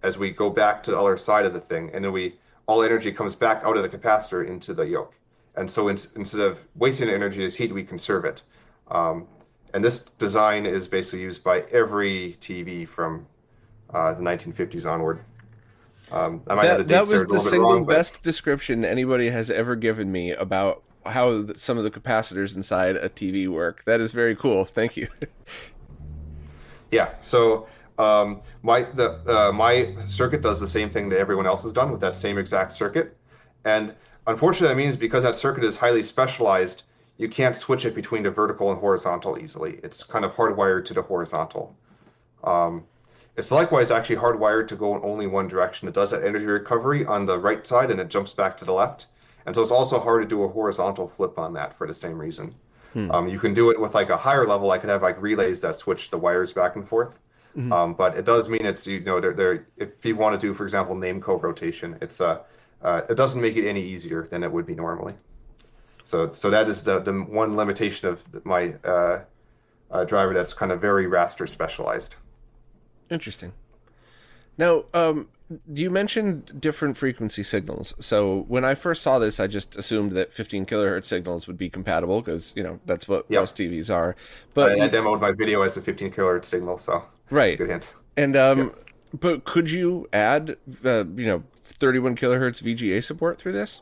[0.03, 1.89] as we go back to the other side of the thing.
[1.93, 2.35] And then we
[2.67, 5.15] all energy comes back out of the capacitor into the yoke.
[5.57, 8.41] And so in, instead of wasting energy as heat, we conserve it.
[8.89, 9.27] Um,
[9.73, 13.27] and this design is basically used by every TV from
[13.93, 15.21] uh, the 1950s onward.
[16.11, 18.23] Um, I might that, have the dates that was the single wrong, best but...
[18.23, 23.47] description anybody has ever given me about how some of the capacitors inside a TV
[23.47, 23.83] work.
[23.85, 24.65] That is very cool.
[24.65, 25.07] Thank you.
[26.91, 27.13] yeah.
[27.21, 31.73] So um, my the uh, my circuit does the same thing that everyone else has
[31.73, 33.17] done with that same exact circuit,
[33.63, 33.93] and
[34.27, 36.83] unfortunately, that means because that circuit is highly specialized
[37.17, 39.79] you can't switch it between the vertical and horizontal easily.
[39.83, 41.75] It's kind of hardwired to the horizontal.
[42.43, 42.83] Um,
[43.37, 45.87] it's likewise actually hardwired to go in only one direction.
[45.87, 48.73] It does that energy recovery on the right side and it jumps back to the
[48.73, 49.07] left.
[49.45, 52.19] And so it's also hard to do a horizontal flip on that for the same
[52.19, 52.55] reason.
[52.93, 53.11] Hmm.
[53.11, 54.71] Um, you can do it with like a higher level.
[54.71, 57.19] I could have like relays that switch the wires back and forth.
[57.57, 57.71] Mm-hmm.
[57.71, 60.53] Um, but it does mean it's you know they're, they're, if you want to do
[60.53, 62.39] for example tate mode rotation, it's uh,
[62.81, 65.13] uh, it doesn't make it any easier than it would be normally.
[66.03, 69.21] So so that is the, the one limitation of my uh,
[69.91, 72.15] uh, driver that's kind of very raster specialized.
[73.09, 73.53] Interesting.
[74.57, 75.27] Now, um,
[75.71, 77.93] you mentioned different frequency signals.
[77.99, 81.69] So when I first saw this, I just assumed that 15 kilohertz signals would be
[81.69, 83.41] compatible because you know that's what yep.
[83.41, 84.15] most TVs are.
[84.53, 87.93] But I, I, demoed my video as a 15 kilohertz signal, so right, good hint.
[88.17, 88.85] And um, yep.
[89.19, 93.81] but could you add uh, you know 31 kilohertz VGA support through this?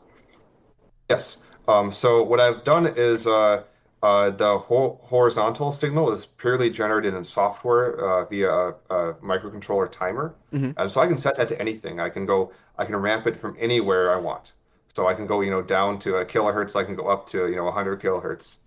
[1.08, 1.38] Yes.
[1.68, 3.62] Um, so what I've done is uh,
[4.02, 9.90] uh, the ho- horizontal signal is purely generated in software uh, via a, a, microcontroller
[9.90, 10.72] timer, mm-hmm.
[10.76, 12.00] and so I can set that to anything.
[12.00, 14.52] I can go, I can ramp it from anywhere I want.
[14.92, 16.76] So I can go, you know, down to a kilohertz.
[16.76, 18.58] I can go up to, you know, 100 kilohertz.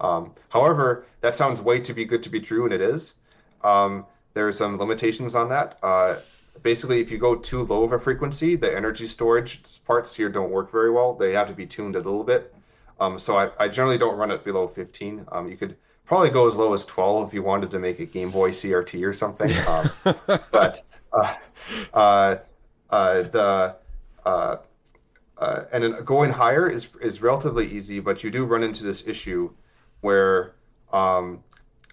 [0.00, 3.14] Um, however, that sounds way too be good to be true, and it is.
[3.64, 4.04] Um,
[4.34, 5.78] there are some limitations on that.
[6.62, 10.50] Basically if you go too low of a frequency the energy storage parts here don't
[10.50, 11.14] work very well.
[11.14, 12.54] They have to be tuned a little bit.
[13.00, 16.46] Um, so I, I, generally don't run it below 15 um, you could probably go
[16.46, 19.50] as low as 12 if you wanted to make a game boy crt or something.
[19.66, 19.90] Um,
[20.52, 20.80] but
[21.12, 21.34] uh,
[21.94, 22.36] uh,
[22.90, 23.76] uh, the
[24.24, 24.56] uh,
[25.38, 29.06] uh, and then going higher is is relatively easy but you do run into this
[29.08, 29.50] issue
[30.02, 30.54] where
[30.92, 31.42] um,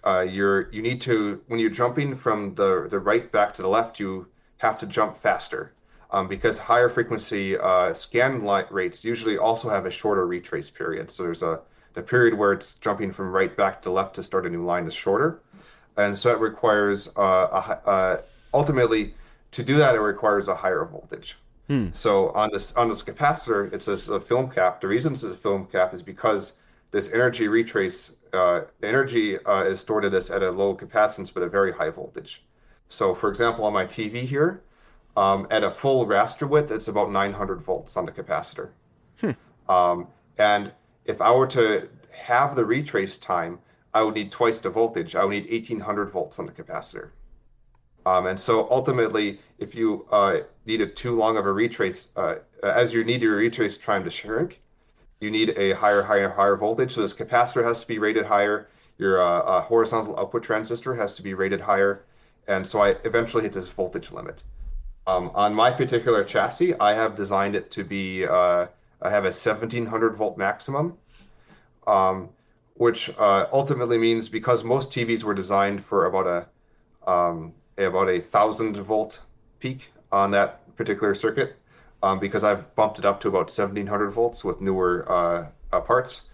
[0.04, 3.68] uh, you're you need to when you're jumping from the the right back to the
[3.68, 4.26] left you
[4.60, 5.72] have to jump faster
[6.10, 11.10] um, because higher frequency uh, scan line rates usually also have a shorter retrace period.
[11.10, 11.60] So there's a
[11.94, 14.86] the period where it's jumping from right back to left to start a new line
[14.86, 15.40] is shorter,
[15.96, 17.20] and so it requires uh,
[17.84, 18.22] a, uh,
[18.54, 19.14] ultimately
[19.50, 21.36] to do that it requires a higher voltage.
[21.66, 21.88] Hmm.
[21.92, 24.80] So on this on this capacitor, it's a, a, film cap.
[24.80, 26.52] The reason it's a film cap is because
[26.90, 31.42] this energy retrace uh, energy uh, is stored at this at a low capacitance but
[31.42, 32.42] a very high voltage.
[32.90, 34.62] So, for example, on my TV here,
[35.16, 38.68] um, at a full raster width, it's about 900 volts on the capacitor.
[39.20, 39.30] Hmm.
[39.70, 40.72] Um, and
[41.06, 43.60] if I were to have the retrace time
[43.92, 45.16] I would need twice the voltage.
[45.16, 47.10] I would need 1800 volts on the capacitor.
[48.06, 52.92] Um, and so ultimately, if you uh, needed too long of a retrace, uh, as
[52.92, 54.62] you need your retrace time to shrink,
[55.20, 56.92] you need a higher, higher, higher voltage.
[56.92, 58.68] So this capacitor has to be rated higher.
[58.96, 62.04] Your uh, uh horizontal output transistor has to be rated higher.
[62.50, 64.42] And so I eventually hit this voltage limit.
[65.06, 68.66] Um, on my particular chassis, I have designed it to be, uh,
[69.00, 70.98] I have a 1700 volt maximum,
[71.86, 72.28] um,
[72.74, 78.18] which uh, ultimately means because most TVs were designed for about a, um, about a
[78.20, 79.20] thousand volt
[79.60, 81.56] peak on that particular circuit,
[82.02, 86.24] um, because I've bumped it up to about 1700 volts with newer uh, uh, parts.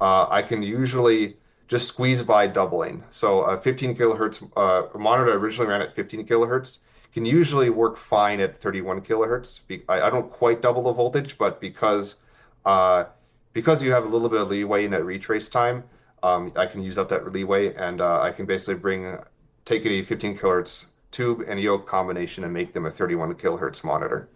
[0.00, 1.36] Uh, I can usually
[1.70, 3.04] just squeeze by doubling.
[3.10, 6.80] So a 15 kilohertz uh, monitor originally ran at 15 kilohertz
[7.12, 9.60] can usually work fine at 31 kilohertz.
[9.88, 12.16] I, don't quite double the voltage, but because
[12.64, 13.04] uh,
[13.52, 15.84] because you have a little bit of leeway in that retrace time,
[16.22, 19.16] um, I can use up that leeway, and uh, I can basically bring
[19.64, 24.28] take a 15 kilohertz tube and yoke combination and make them a 31 kilohertz monitor.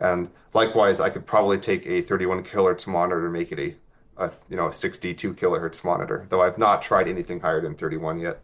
[0.00, 3.74] And likewise, I could probably take a 31 kilohertz monitor and make it a,
[4.18, 6.26] a you know a 62 kilohertz monitor.
[6.28, 8.40] Though I've not tried anything higher than 31 yet.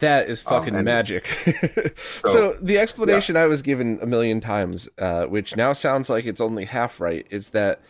[0.00, 1.26] That is um, fucking um, magic.
[2.26, 3.42] so, so, the explanation yeah.
[3.42, 7.26] I was given a million times, uh, which now sounds like it's only half right,
[7.30, 7.80] is that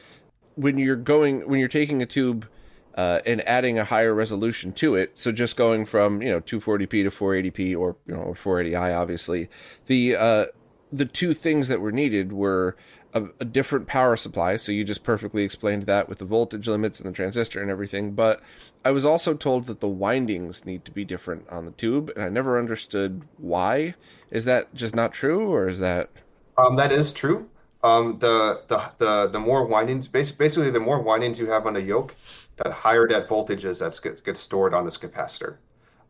[0.55, 2.47] when you're going when you're taking a tube
[2.95, 6.91] uh, and adding a higher resolution to it, so just going from you know 240p
[7.05, 9.49] to 480p or you know 480i, obviously,
[9.87, 10.45] the uh,
[10.93, 12.77] the two things that were needed were
[13.15, 14.57] a, a, different power supply.
[14.57, 18.13] So you just perfectly explained that with the voltage limits and the transistor and everything.
[18.13, 18.43] But
[18.85, 22.25] I was also told that the windings need to be different on the tube, and
[22.25, 23.95] I never understood why.
[24.31, 26.11] Is that just not true, or is that?
[26.59, 27.49] Um, that is true.
[27.83, 31.83] Um, the, the the the more windings, basically, the more windings you have on the
[31.83, 32.15] yoke,
[32.57, 35.57] that higher that voltage is that gets, stored on this capacitor.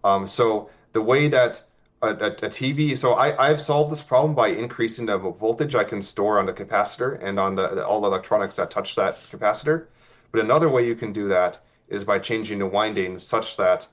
[0.03, 1.63] Um, so the way that
[2.05, 2.97] a, a, a, TV.
[2.97, 6.53] So I, I've solved this problem by increasing the voltage I can store on the
[6.53, 9.87] capacitor and on the all the electronics that touch that capacitor.
[10.33, 13.87] But another way you can do that is by changing the winding such that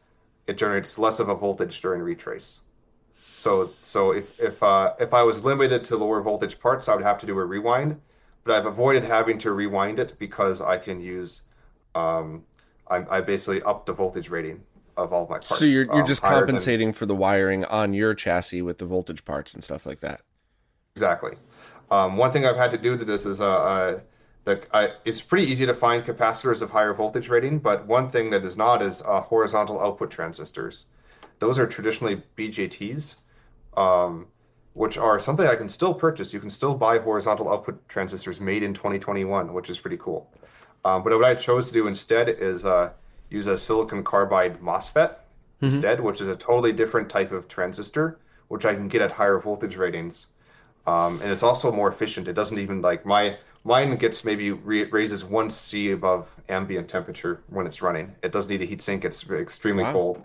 [0.48, 2.60] it generates less of a voltage during retrace.
[3.36, 7.04] So so if if uh, if I was limited to lower voltage parts, I would
[7.04, 8.00] have to do a rewind.
[8.44, 11.44] But I've avoided having to rewind it because I can use
[11.94, 12.44] um,
[12.88, 14.62] I, I basically up the voltage rating
[14.98, 15.58] of all my parts.
[15.60, 16.94] So you're you're um, just compensating than...
[16.94, 20.22] for the wiring on your chassis with the voltage parts and stuff like that.
[20.96, 21.34] Exactly.
[21.90, 24.00] Um, one thing I've had to do to this is uh, uh
[24.44, 28.32] that I, it's pretty easy to find capacitors of higher voltage rating, but one thing
[28.32, 30.86] that is not is uh, horizontal output transistors.
[31.40, 33.16] Those are traditionally BJTs,
[33.78, 34.28] um,
[34.74, 36.34] which are something I can still purchase.
[36.34, 40.32] You can still buy horizontal output transistors made in 2021, which is pretty cool.
[40.84, 42.92] Um, but what I chose to do instead is uh,
[43.32, 45.66] use a silicon carbide MOSFET mm-hmm.
[45.66, 49.40] instead, which is a totally different type of transistor, which I can get at higher
[49.40, 50.28] voltage ratings.
[50.86, 52.28] Um, and it's also more efficient.
[52.28, 57.42] It doesn't even like my mine gets maybe re- raises one C above ambient temperature
[57.48, 58.14] when it's running.
[58.24, 59.06] It doesn't need a heat sink.
[59.06, 59.94] It's extremely wow.
[59.94, 60.22] cold.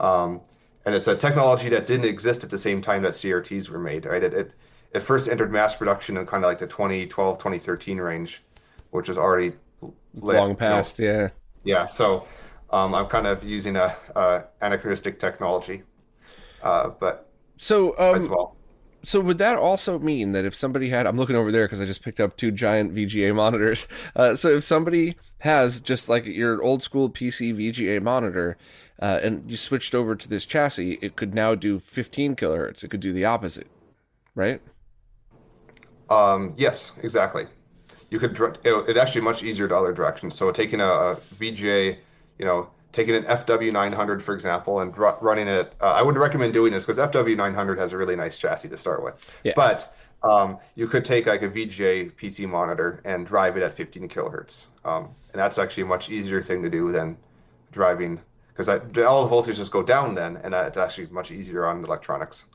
[0.00, 0.40] Um,
[0.84, 4.06] and it's a technology that didn't exist at the same time that CRTs were made,
[4.06, 4.22] right?
[4.22, 4.52] It, it,
[4.92, 8.42] it first entered mass production in kind of like the 2012, 2013 range,
[8.90, 9.52] which is already
[10.14, 11.12] lit, long past, you know?
[11.12, 11.28] yeah.
[11.64, 12.26] Yeah, so
[12.70, 15.82] um, I'm kind of using a, a anachronistic technology,
[16.62, 18.56] uh, but so um, as well.
[19.04, 21.84] So would that also mean that if somebody had, I'm looking over there because I
[21.84, 23.86] just picked up two giant VGA monitors.
[24.16, 28.58] Uh, so if somebody has just like your old school PC VGA monitor,
[29.00, 32.82] uh, and you switched over to this chassis, it could now do 15 kilohertz.
[32.82, 33.68] It could do the opposite,
[34.34, 34.60] right?
[36.10, 37.46] Um, yes, exactly
[38.10, 40.34] you could it, actually much easier to other directions.
[40.34, 41.98] So taking a, a VGA,
[42.38, 45.72] you know, taking an FW900 for example, and r- running it.
[45.80, 49.02] Uh, I wouldn't recommend doing this because FW900 has a really nice chassis to start
[49.02, 49.14] with.
[49.44, 49.52] Yeah.
[49.54, 54.08] But um, you could take like a VGA PC monitor and drive it at 15
[54.08, 57.16] kilohertz, um, and that's actually a much easier thing to do than
[57.70, 62.46] driving because all the voltages go down then, and it's actually much easier on electronics.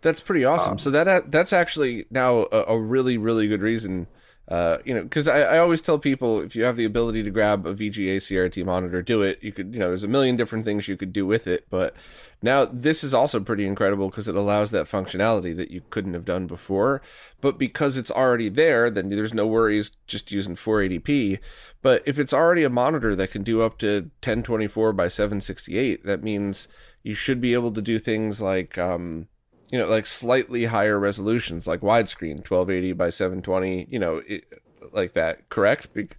[0.00, 0.72] That's pretty awesome.
[0.72, 4.06] Um, so that that's actually now a, a really really good reason
[4.48, 7.30] uh, you know, because I, I always tell people if you have the ability to
[7.30, 9.38] grab a VGA CRT monitor, do it.
[9.42, 11.94] You could, you know, there's a million different things you could do with it, but
[12.40, 16.24] now this is also pretty incredible because it allows that functionality that you couldn't have
[16.24, 17.02] done before.
[17.42, 21.40] But because it's already there, then there's no worries just using 480p.
[21.82, 26.22] But if it's already a monitor that can do up to 1024 by 768, that
[26.22, 26.68] means
[27.02, 29.28] you should be able to do things like um,
[29.70, 34.44] you know, like slightly higher resolutions, like widescreen, 1280 by 720, you know, it,
[34.92, 35.88] like that, correct?
[35.92, 36.16] Because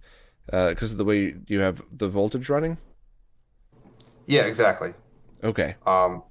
[0.52, 2.78] uh, of the way you have the voltage running?
[4.26, 4.94] Yeah, exactly.
[5.42, 5.74] Okay.
[5.86, 6.22] Um,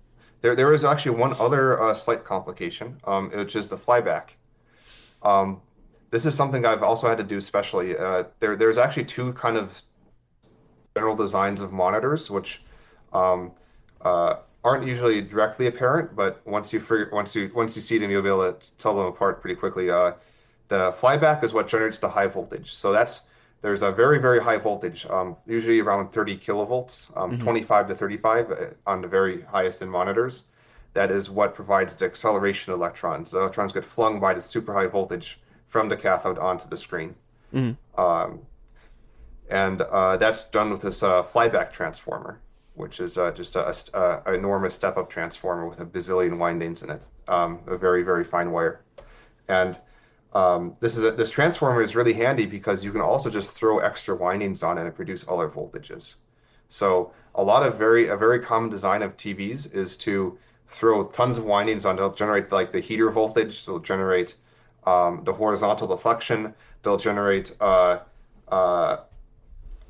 [0.41, 4.29] there, there is actually one other uh, slight complication, um, which is the flyback.
[5.21, 5.61] Um,
[6.11, 7.97] this is something I've also had to do specially.
[7.97, 9.81] Uh, there, there's actually two kind of
[10.95, 12.63] general designs of monitors, which
[13.13, 13.51] um,
[14.01, 18.11] uh, aren't usually directly apparent, but once you figure, once you once you see them,
[18.11, 19.89] you'll be able to tell them apart pretty quickly.
[19.89, 20.13] Uh,
[20.67, 22.73] the flyback is what generates the high voltage.
[22.73, 23.21] So that's
[23.61, 27.43] there's a very very high voltage, um, usually around 30 kilovolts, um, mm-hmm.
[27.43, 28.55] 25 to 35 uh,
[28.85, 30.43] on the very highest in monitors.
[30.93, 33.31] That is what provides the acceleration of electrons.
[33.31, 37.15] The electrons get flung by the super high voltage from the cathode onto the screen.
[37.53, 38.01] Mm-hmm.
[38.01, 38.39] Um,
[39.49, 42.39] and uh, that's done with this uh, flyback transformer,
[42.79, 46.89] which is uh, just a, a, a, enormous step-up transformer with a bazillion windings in
[46.89, 48.81] it, um, a very very fine wire,
[49.47, 49.79] and
[50.33, 53.79] um, this is a, this transformer is really handy because you can also just throw
[53.79, 56.15] extra windings on it and produce other voltages.
[56.69, 61.39] So a lot of very a very common design of TVs is to throw tons
[61.39, 64.35] of windings on to generate like the heater voltage, so generate
[64.85, 66.53] um, the horizontal deflection.
[66.83, 67.99] They'll generate uh,
[68.47, 68.97] uh,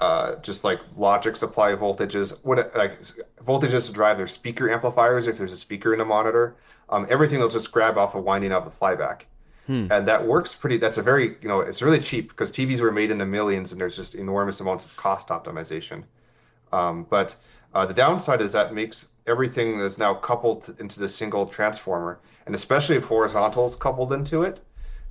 [0.01, 3.01] uh, just like logic supply voltages, what like
[3.43, 6.55] voltages to drive their speaker amplifiers if there's a speaker in a monitor.
[6.89, 9.23] Um, everything will just grab off a winding of the flyback.
[9.67, 9.87] Hmm.
[9.91, 10.77] And that works pretty.
[10.77, 13.71] That's a very, you know, it's really cheap because TVs were made in the millions
[13.71, 16.03] and there's just enormous amounts of cost optimization.
[16.71, 17.35] Um, but
[17.73, 22.55] uh, the downside is that makes everything that's now coupled into the single transformer, and
[22.55, 24.61] especially if horizontal is coupled into it,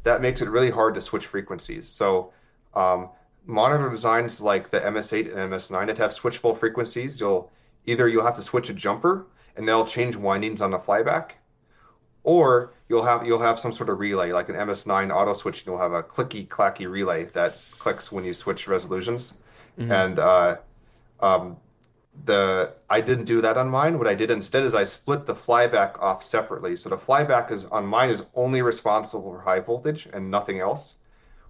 [0.03, 1.87] that makes it really hard to switch frequencies.
[1.87, 2.33] So,
[2.75, 3.11] um,
[3.49, 7.51] monitor designs like the MS8 and MS9 that have switchable frequencies, you'll
[7.87, 9.27] either you'll have to switch a jumper
[9.57, 11.33] and they'll change windings on the flyback,
[12.23, 15.65] or you'll have you'll have some sort of relay like an MS9 auto switch.
[15.67, 19.39] You'll have a clicky clacky relay that clicks when you switch resolutions,
[19.79, 19.91] mm-hmm.
[19.91, 20.57] and uh,
[21.21, 21.57] um,
[22.27, 23.99] the I didn't do that on mine.
[23.99, 26.77] What I did instead is I split the flyback off separately.
[26.77, 30.97] So the flyback is on mine is only responsible for high voltage and nothing else,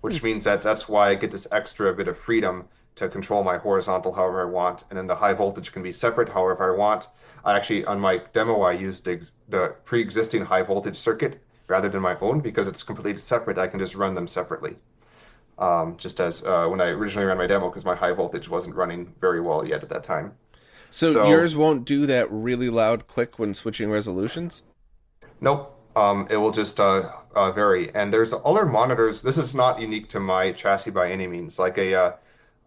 [0.08, 3.58] which means that that's why I get this extra bit of freedom to control my
[3.58, 7.08] horizontal however I want, and then the high voltage can be separate however I want.
[7.44, 12.02] I actually on my demo I used the, the pre-existing high voltage circuit rather than
[12.02, 13.58] my own because it's completely separate.
[13.58, 14.76] I can just run them separately.
[15.58, 18.74] Um, just as uh, when I originally ran my demo because my high voltage wasn't
[18.74, 20.34] running very well yet at that time.
[20.90, 24.62] So, so yours won't do that really loud click when switching resolutions.
[25.40, 25.77] Nope.
[25.98, 27.92] Um, it will just uh, uh, vary.
[27.94, 29.20] And there's other monitors.
[29.20, 31.58] This is not unique to my chassis by any means.
[31.58, 32.12] Like a uh,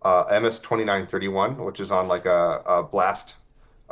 [0.01, 3.36] uh, MS2931, which is on like a, a Blast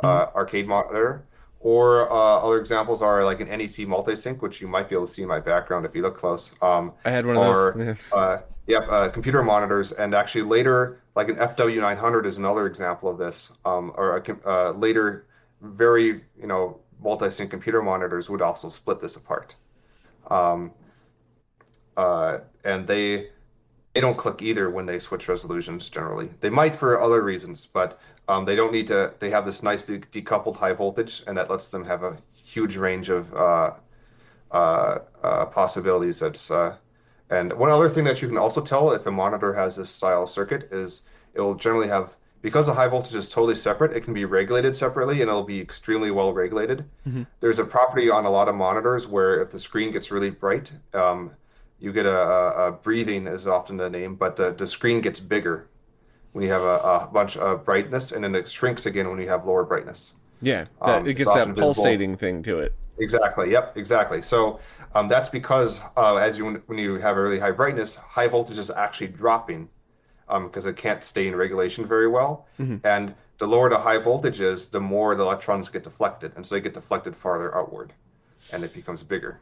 [0.00, 0.36] uh, mm-hmm.
[0.36, 1.24] arcade monitor.
[1.60, 5.12] Or uh, other examples are like an NEC multisync, which you might be able to
[5.12, 6.54] see in my background if you look close.
[6.62, 7.96] Um, I had one of or, those.
[8.66, 8.80] Yeah.
[8.88, 9.92] yep, computer monitors.
[9.92, 13.52] And actually later, like an FW900 is another example of this.
[13.66, 15.26] Um, or a, later,
[15.60, 19.56] very, you know, multi-sync computer monitors would also split this apart.
[20.30, 20.72] Um,
[21.96, 23.28] uh, and they
[23.94, 26.30] they don't click either when they switch resolutions generally.
[26.40, 27.98] They might for other reasons, but
[28.28, 29.14] um, they don't need to.
[29.18, 32.76] They have this nice de- decoupled high voltage, and that lets them have a huge
[32.76, 33.72] range of uh,
[34.52, 36.20] uh, uh, possibilities.
[36.20, 36.76] That's uh,
[37.30, 40.26] and one other thing that you can also tell if a monitor has this style
[40.26, 41.02] circuit is
[41.34, 43.96] it will generally have because the high voltage is totally separate.
[43.96, 46.84] It can be regulated separately, and it'll be extremely well regulated.
[47.06, 47.24] Mm-hmm.
[47.40, 50.72] There's a property on a lot of monitors where if the screen gets really bright,
[50.94, 51.32] um,
[51.78, 55.68] you get a, a, breathing is often the name, but the, the screen gets bigger
[56.32, 59.28] when you have a, a, bunch of brightness, and then it shrinks again when you
[59.28, 60.14] have lower brightness.
[60.42, 62.18] Yeah, that, um, it gets that pulsating visible.
[62.18, 62.74] thing to it.
[62.98, 63.50] Exactly.
[63.50, 63.76] Yep.
[63.76, 64.22] Exactly.
[64.22, 64.60] So
[64.94, 68.58] um, that's because uh, as you when you have a really high brightness, high voltage
[68.58, 69.68] is actually dropping
[70.44, 72.76] because um, it can't stay in regulation very well, mm-hmm.
[72.84, 76.54] and the lower the high voltage is, the more the electrons get deflected, and so
[76.54, 77.92] they get deflected farther outward,
[78.52, 79.40] and it becomes bigger.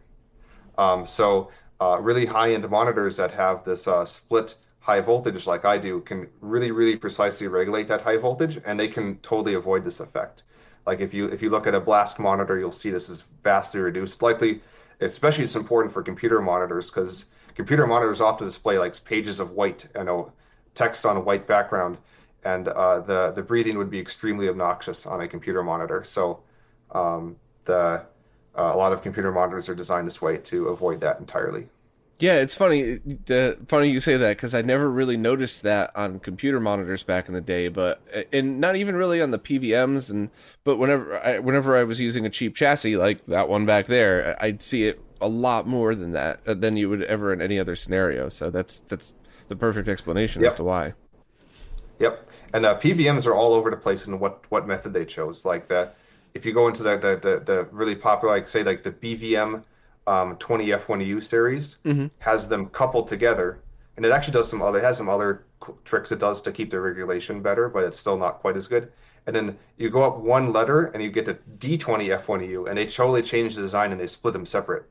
[0.78, 5.76] Um, so uh, really high-end monitors that have this uh, split high voltage like I
[5.76, 10.00] do can really, really precisely regulate that high voltage, and they can totally avoid this
[10.00, 10.44] effect.
[10.86, 13.80] Like if you if you look at a blast monitor, you'll see this is vastly
[13.80, 14.22] reduced.
[14.22, 14.62] Likely,
[15.00, 19.86] especially it's important for computer monitors because computer monitors often display like pages of white,
[19.94, 20.32] you know,
[20.78, 21.98] text on a white background,
[22.44, 26.04] and uh, the the breathing would be extremely obnoxious on a computer monitor.
[26.04, 26.40] So
[26.92, 28.06] um, the
[28.56, 31.68] uh, a lot of computer monitors are designed this way to avoid that entirely.
[32.20, 33.00] Yeah, it's funny.
[33.30, 37.28] Uh, funny you say that because I never really noticed that on computer monitors back
[37.28, 38.00] in the day, but
[38.32, 40.10] and not even really on the PVMs.
[40.10, 40.30] And
[40.64, 44.36] but whenever I, whenever I was using a cheap chassis like that one back there,
[44.40, 47.58] I'd see it a lot more than that uh, than you would ever in any
[47.58, 48.28] other scenario.
[48.28, 49.14] So that's that's
[49.48, 50.52] the perfect explanation yep.
[50.52, 50.94] as to why.
[51.98, 55.44] Yep, and uh, PVMs are all over the place in what what method they chose.
[55.44, 55.90] Like the
[56.34, 59.64] if you go into the the, the, the really popular, like say like the BVM
[60.06, 61.76] um, 20 F1U series,
[62.20, 63.60] has them coupled together,
[63.96, 65.44] and it actually does some other it has some other
[65.84, 68.92] tricks it does to keep the regulation better, but it's still not quite as good.
[69.26, 72.86] And then you go up one letter and you get to D20 F1U, and they
[72.86, 74.84] totally change the design and they split them separate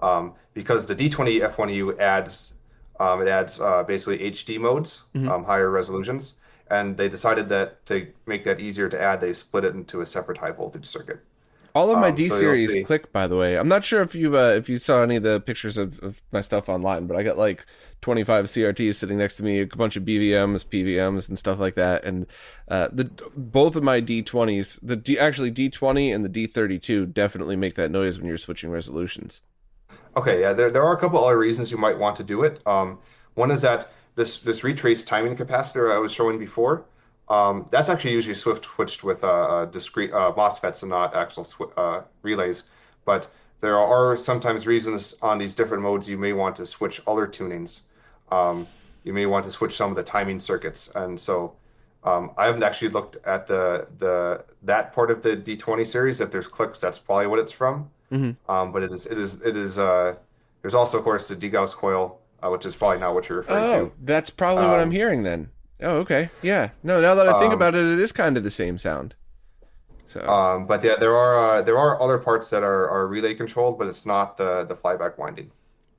[0.00, 2.53] um, because the D20 F1U adds
[3.00, 6.34] um, it adds uh, basically HD modes, um, higher resolutions,
[6.70, 10.06] and they decided that to make that easier to add, they split it into a
[10.06, 11.20] separate high voltage circuit.
[11.74, 13.56] All of my Um, D so series click, by the way.
[13.58, 16.22] I'm not sure if you uh, if you saw any of the pictures of, of
[16.30, 17.66] my stuff online, but I got like
[18.00, 22.04] 25 CRTs sitting next to me, a bunch of BVMs, PVMs, and stuff like that.
[22.04, 22.26] And
[22.68, 27.74] uh, the both of my D20s, the D, actually D20 and the D32, definitely make
[27.74, 29.40] that noise when you're switching resolutions.
[30.16, 32.60] Okay, yeah, there, there are a couple other reasons you might want to do it.
[32.66, 32.98] Um,
[33.34, 36.84] one is that this this retrace timing capacitor I was showing before,
[37.28, 41.46] um, that's actually usually swift switched with uh, uh, discrete uh, MOSFETs and not actual
[41.76, 42.64] uh, relays.
[43.04, 43.28] But
[43.60, 47.80] there are sometimes reasons on these different modes you may want to switch other tunings.
[48.30, 48.66] Um,
[49.04, 51.54] you may want to switch some of the timing circuits, and so
[52.04, 56.20] um, I haven't actually looked at the the that part of the D20 series.
[56.20, 57.90] If there's clicks, that's probably what it's from.
[58.48, 60.14] Um, but it is it is it is uh,
[60.62, 63.64] there's also of course the Degauss coil, uh, which is probably not what you're referring
[63.64, 63.92] Oh, to.
[64.04, 65.48] that's probably what I'm Um, hearing then.
[65.82, 66.30] Oh, okay.
[66.42, 66.70] Yeah.
[66.82, 69.14] No, now that I think Um, about it, it is kind of the same sound.
[70.12, 73.34] So, Um, but yeah, there are uh, there are other parts that are, are relay
[73.34, 75.50] controlled, but it's not the the flyback winding.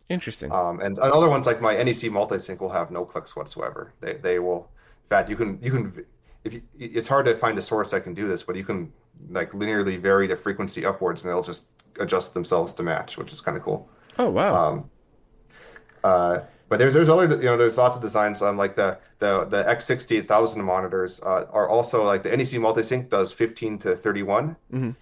[0.07, 0.51] interesting.
[0.51, 3.91] Um, and other ones like my NEC multisync will have no clicks whatsoever.
[3.99, 4.69] They they will.
[5.05, 6.05] In fact, you can you can
[6.45, 8.93] if you, it's hard to find a source that can do this, but you can
[9.29, 11.65] like linearly vary the frequency upwards, and it'll just
[11.99, 13.89] adjust themselves to match, which is kind of cool.
[14.17, 14.55] oh, wow.
[14.55, 14.89] Um,
[16.03, 19.45] uh, but there's there's other you know there's lots of designs um, like the the
[19.45, 24.55] the X68000 monitors uh, are also like the NEC multisync does 15 to 31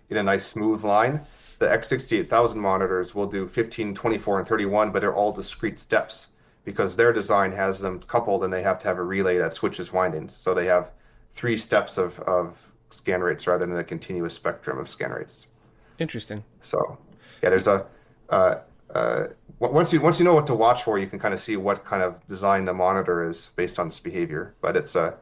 [0.10, 1.22] in a nice smooth line.
[1.60, 6.30] The X68000 monitors will do 15, 24, and 31, but they're all discrete steps
[6.66, 9.94] because their design has them coupled and they have to have a relay that switches
[9.94, 10.36] windings.
[10.36, 10.91] So they have
[11.32, 15.48] three steps of, of scan rates rather than a continuous spectrum of scan rates.
[16.00, 16.44] Interesting.
[16.62, 16.98] So,
[17.41, 17.86] yeah, there's a
[18.30, 18.56] uh,
[18.94, 19.26] uh,
[19.60, 21.84] once you once you know what to watch for, you can kind of see what
[21.86, 24.54] kind of design the monitor is based on its behavior.
[24.62, 25.16] But it's a,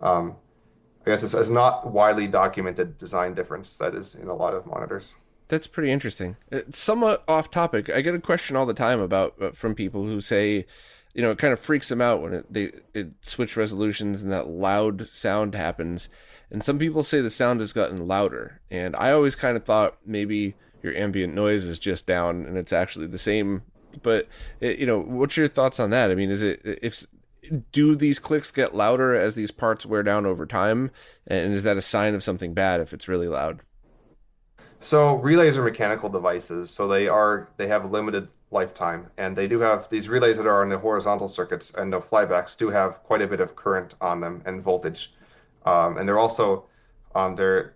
[0.00, 0.36] um,
[1.06, 4.66] I guess it's, it's not widely documented design difference that is in a lot of
[4.66, 5.14] monitors.
[5.48, 6.36] That's pretty interesting.
[6.50, 7.88] It's somewhat off topic.
[7.88, 10.66] I get a question all the time about uh, from people who say,
[11.14, 14.32] you know, it kind of freaks them out when it, they it switch resolutions and
[14.32, 16.08] that loud sound happens.
[16.50, 18.60] And some people say the sound has gotten louder.
[18.70, 22.72] And I always kind of thought maybe your ambient noise is just down and it's
[22.72, 23.62] actually the same.
[24.02, 24.28] But
[24.60, 26.10] it, you know, what's your thoughts on that?
[26.10, 27.04] I mean, is it eh, if
[27.72, 30.90] do these clicks get louder as these parts wear down over time?
[31.26, 33.60] And is that a sign of something bad if it's really loud?
[34.80, 39.48] So relays are mechanical devices, so they are they have a limited lifetime, and they
[39.48, 43.02] do have these relays that are on the horizontal circuits and the flybacks do have
[43.02, 45.12] quite a bit of current on them and voltage,
[45.66, 46.64] um, and they're also
[47.14, 47.74] um, they're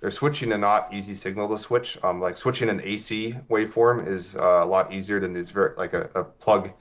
[0.00, 1.98] they're switching a not easy signal to switch.
[2.02, 5.94] Um, like switching an AC waveform is uh, a lot easier than these very like
[5.94, 6.72] a, a plug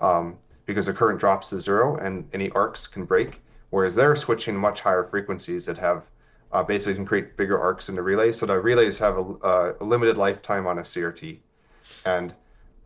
[0.00, 0.36] um,
[0.66, 3.40] because the current drops to zero and any arcs can break.
[3.70, 6.04] Whereas they're switching much higher frequencies that have
[6.52, 8.30] uh, basically can create bigger arcs in the relay.
[8.32, 11.38] So the relays have a, uh, a limited lifetime on a CRT,
[12.04, 12.32] and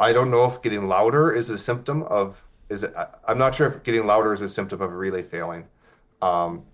[0.00, 2.94] I don't know if getting louder is a symptom of is it.
[3.26, 5.64] I'm not sure if getting louder is a symptom of a relay failing.
[6.22, 6.64] Um,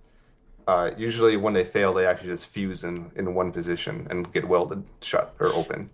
[0.66, 4.48] uh, usually, when they fail, they actually just fuse in in one position and get
[4.48, 5.90] welded shut or open.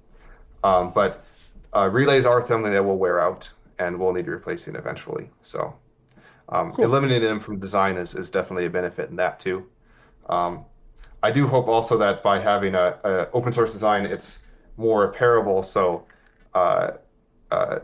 [0.63, 1.25] Um, but
[1.75, 5.31] uh, relays are something that will wear out and we'll need replacing eventually.
[5.43, 5.75] So
[6.51, 9.67] um, eliminating them from design is, is definitely a benefit in that too.
[10.29, 10.65] Um,
[11.23, 14.45] I do hope also that by having a, a open source design, it's
[14.77, 15.65] more repairable.
[15.65, 16.07] So,
[16.55, 16.93] uh,
[17.51, 17.81] uh,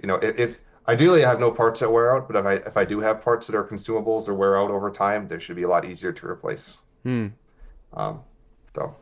[0.00, 2.54] you know, if, if ideally I have no parts that wear out, but if I
[2.54, 5.56] if I do have parts that are consumables or wear out over time, they should
[5.56, 6.76] be a lot easier to replace.
[7.02, 7.28] Hmm.
[7.94, 8.20] Um,
[8.74, 8.96] so.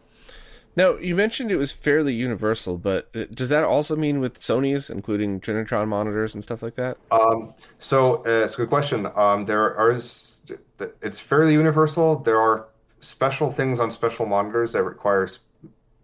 [0.77, 4.89] Now, you mentioned it was fairly universal, but uh, does that also mean with Sony's,
[4.89, 6.97] including Trinitron monitors and stuff like that?
[7.11, 9.09] Um, so uh, it's a good question.
[9.17, 12.17] Um, there are it's fairly universal.
[12.21, 12.69] There are
[13.01, 15.29] special things on special monitors that require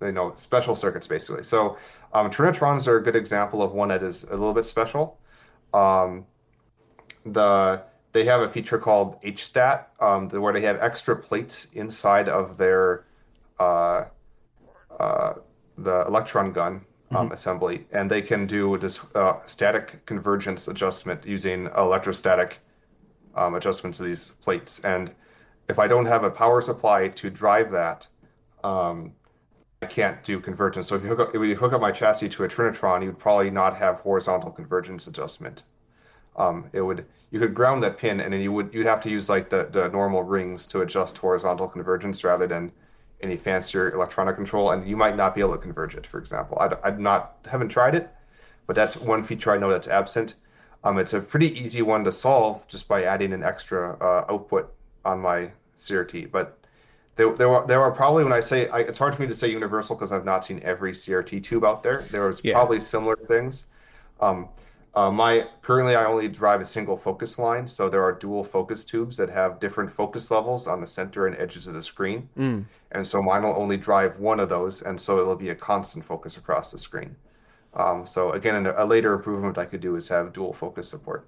[0.03, 1.45] you know special circuits basically.
[1.45, 1.79] So
[2.12, 5.18] um, Trinitrons are a good example of one that is a little bit special.
[5.75, 6.27] Um,
[7.25, 12.57] the they have a feature called HStat um, where they have extra plates inside of
[12.57, 13.05] their
[13.59, 14.05] uh,
[14.99, 15.35] uh,
[15.77, 21.69] the electron gun um, assembly, and they can do this uh, static convergence adjustment using
[21.77, 22.61] electrostatic
[23.35, 24.81] um, adjustments of these plates.
[24.81, 25.14] And
[25.69, 28.09] if I don't have a power supply to drive that,
[29.83, 30.89] um, can't do convergence.
[30.89, 33.09] So if you hook up, if you hook up my chassis to a Trinitron, you
[33.09, 35.62] would probably not have horizontal convergence adjustment.
[36.37, 39.11] Um, it would you could ground that pin, and then you would you'd have to
[39.11, 42.72] use like the the normal rings to adjust horizontal convergence rather than
[43.20, 46.07] any fancier electronic control, and you might not be able to converge it.
[46.07, 48.11] For example, I I not haven't tried it,
[48.66, 50.35] but that's one feature I know that's absent.
[50.85, 54.72] Um, it's a pretty easy one to solve just by adding an extra uh, output
[55.05, 55.51] on my
[55.81, 56.59] CRT, but
[57.17, 59.35] there, there are there are probably when I say I, it's hard for me to
[59.35, 62.05] say universal because I've not seen every CRT tube out there.
[62.11, 62.55] There was Yeah.
[62.55, 63.64] probably similar things.
[64.21, 64.49] Um,
[64.95, 68.85] uh, my currently I only drive a single focus line, so there are dual focus
[68.85, 72.64] tubes that have different focus levels on the center and edges of the screen, Mm.
[72.93, 76.03] and so mine will only drive one of those, and so it'll be a constant
[76.05, 77.14] focus across the screen.
[77.75, 81.27] Um, so again, a later improvement I could do is have dual focus support.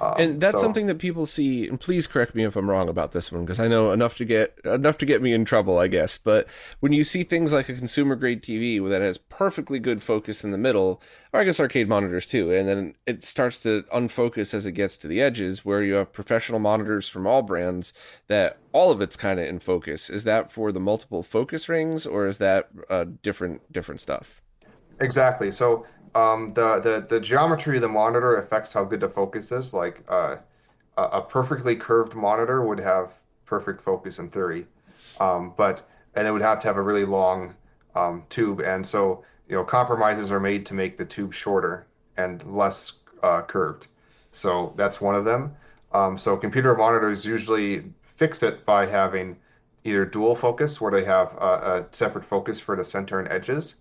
[0.00, 2.88] Um, and that's so- something that people see and please correct me if i'm wrong
[2.88, 5.78] about this one because i know enough to get enough to get me in trouble
[5.78, 6.46] i guess but
[6.78, 10.52] when you see things like a consumer grade tv that has perfectly good focus in
[10.52, 14.66] the middle or i guess arcade monitors too and then it starts to unfocus as
[14.66, 17.92] it gets to the edges where you have professional monitors from all brands
[18.28, 22.06] that all of it's kind of in focus is that for the multiple focus rings
[22.06, 24.40] or is that uh, different different stuff
[25.00, 25.52] Exactly.
[25.52, 29.74] So um, the, the the geometry of the monitor affects how good the focus is.
[29.74, 30.36] Like uh,
[30.96, 33.14] a perfectly curved monitor would have
[33.46, 34.66] perfect focus in theory,
[35.20, 37.54] um, but and it would have to have a really long
[37.94, 38.60] um, tube.
[38.60, 41.86] And so you know compromises are made to make the tube shorter
[42.16, 43.88] and less uh, curved.
[44.32, 45.54] So that's one of them.
[45.92, 47.84] Um, so computer monitors usually
[48.16, 49.36] fix it by having
[49.84, 53.76] either dual focus, where they have a, a separate focus for the center and edges,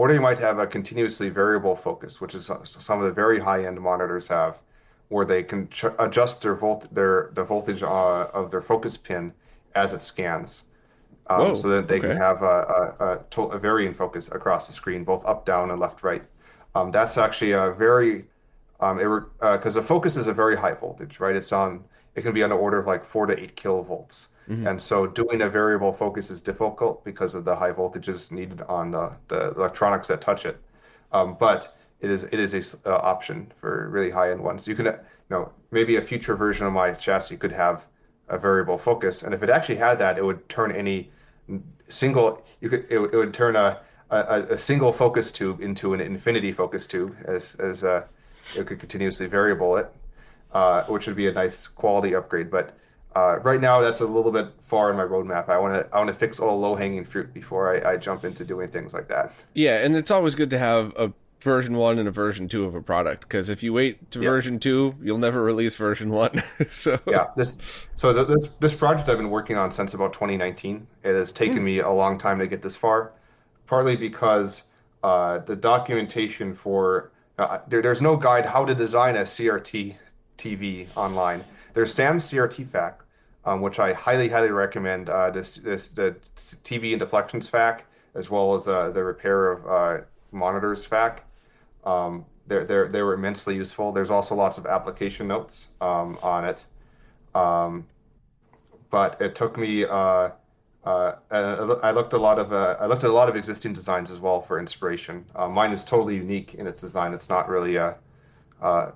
[0.00, 3.78] or they might have a continuously variable focus, which is some of the very high-end
[3.78, 4.62] monitors have,
[5.10, 9.30] where they can ch- adjust their volt their the voltage uh, of their focus pin
[9.74, 10.64] as it scans,
[11.26, 12.08] um, Whoa, so that they okay.
[12.08, 12.58] can have a,
[12.98, 16.24] a, a, a varying focus across the screen, both up, down, and left, right.
[16.74, 18.24] Um, that's actually a very
[18.80, 18.96] um,
[19.38, 21.36] because the focus is a very high voltage, right?
[21.36, 21.84] It's on
[22.14, 24.28] it can be on the order of like four to eight kilovolts.
[24.66, 28.90] And so doing a variable focus is difficult because of the high voltages needed on
[28.90, 30.60] the, the electronics that touch it.
[31.12, 34.66] Um, but it is it is a uh, option for really high end ones.
[34.66, 37.84] You can, uh, you know, maybe a future version of my chassis could have
[38.28, 41.10] a variable focus, and if it actually had that, it would turn any
[41.88, 43.80] single you could it, it would turn a,
[44.10, 48.02] a a single focus tube into an infinity focus tube as as uh,
[48.56, 49.92] it could continuously variable it,
[50.52, 52.50] uh, which would be a nice quality upgrade.
[52.50, 52.76] But
[53.16, 55.48] uh, right now, that's a little bit far in my roadmap.
[55.48, 58.24] I want to I want to fix all low hanging fruit before I, I jump
[58.24, 59.32] into doing things like that.
[59.54, 62.74] Yeah, and it's always good to have a version one and a version two of
[62.74, 64.28] a product because if you wait to Yeah.
[64.28, 66.42] version two, you'll never release version one.
[66.70, 67.56] so yeah this
[67.96, 71.64] so th- this this project i've been working on since about 2019 it has taken
[71.64, 73.12] me a long time to get this far
[73.66, 74.64] partly because
[75.02, 79.96] uh, the documentation for uh, there, there's no guide how to design a crt
[80.36, 81.42] tv online
[81.74, 82.94] there's sam's crt FAQ
[83.44, 86.14] um, which i highly highly recommend uh, this this the
[86.64, 87.80] tv and deflections FAQ
[88.14, 91.18] as well as uh, the repair of uh, monitors FAQ
[91.84, 93.92] um, they're, they're, they were immensely useful.
[93.92, 96.66] There's also lots of application notes um, on it.
[97.34, 97.86] Um,
[98.90, 99.84] but it took me.
[99.84, 100.30] Uh,
[100.84, 102.52] uh, I looked a lot of.
[102.52, 105.24] Uh, I looked at a lot of existing designs as well for inspiration.
[105.36, 107.14] Uh, mine is totally unique in its design.
[107.14, 107.92] It's not really uh,
[108.60, 108.90] uh,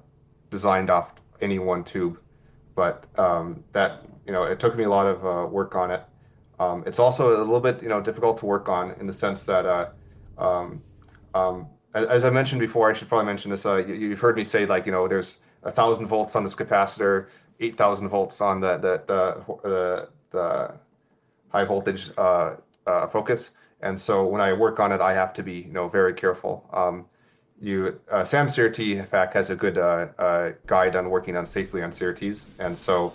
[0.50, 2.18] designed off any one tube,
[2.74, 6.02] but um, that you know, it took me a lot of uh, work on it.
[6.58, 9.44] Um, it's also a little bit you know difficult to work on in the sense
[9.44, 9.88] that uh,
[10.38, 10.82] um,
[11.34, 13.64] um, as, I mentioned before, I should probably mention this.
[13.66, 16.54] Uh, you, you've heard me say like you know there's a thousand volts on this
[16.54, 17.26] capacitor,
[17.60, 20.74] eight thousand volts on the the the, the, the
[21.50, 22.56] high voltage uh,
[22.86, 25.88] uh, focus, and so when I work on it, I have to be you know
[25.88, 26.68] very careful.
[27.60, 31.82] You uh, Sam CRT FAQ has a good uh, uh, guide on working on safely
[31.82, 33.12] on CRTs, and so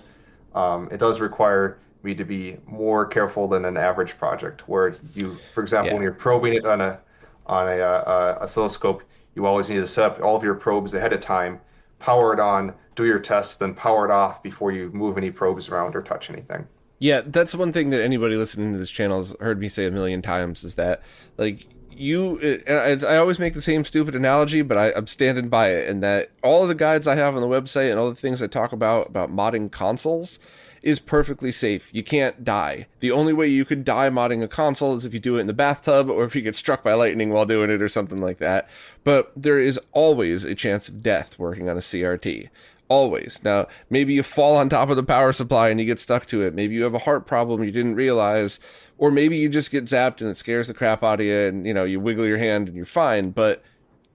[0.55, 5.37] um, it does require me to be more careful than an average project, where you,
[5.53, 5.93] for example, Yeah.
[5.95, 6.99] when you're probing it on a
[7.45, 9.03] on a, uh, uh, oscilloscope,
[9.35, 11.59] you always need to set up all of your probes ahead of time,
[11.97, 15.67] power it on, do your tests, then power it off before you move any probes
[15.67, 16.67] around or touch anything.
[16.99, 19.91] Yeah, that's one thing that anybody listening to this channel has heard me say a
[19.91, 21.01] million times is that
[21.37, 21.65] like
[21.99, 25.71] you uh, and I, always make the same stupid analogy, but I, I'm standing by
[25.71, 25.89] it.
[25.89, 28.41] And that all of the guides I have on the website and all the things
[28.41, 30.39] I talk about about modding consoles
[30.81, 31.89] is perfectly safe.
[31.91, 32.87] You can't die.
[32.99, 35.47] The only way you could die modding a console is if you do it in
[35.47, 38.37] the bathtub or if you get struck by lightning while doing it or something like
[38.37, 38.69] that.
[39.03, 42.49] But there is always a chance of death working on a CRT.
[42.87, 43.41] Always.
[43.43, 46.41] Now, maybe you fall on top of the power supply and you get stuck to
[46.41, 46.55] it.
[46.55, 48.59] Maybe you have a heart problem you didn't realize
[48.99, 51.65] or maybe you just get zapped and it scares the crap out of you, and
[51.65, 53.63] you know you wiggle your hand and you're fine, but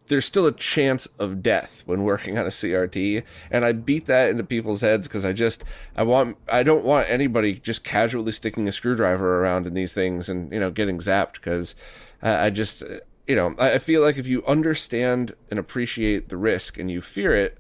[0.09, 4.29] there's still a chance of death when working on a CRT, and I beat that
[4.29, 5.65] into people's heads because I just
[5.97, 10.29] I want I don't want anybody just casually sticking a screwdriver around in these things
[10.29, 11.75] and you know getting zapped because
[12.23, 12.83] I, I just
[13.27, 17.35] you know I feel like if you understand and appreciate the risk and you fear
[17.35, 17.57] it,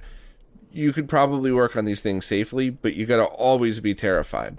[0.70, 4.58] you could probably work on these things safely, but you got to always be terrified.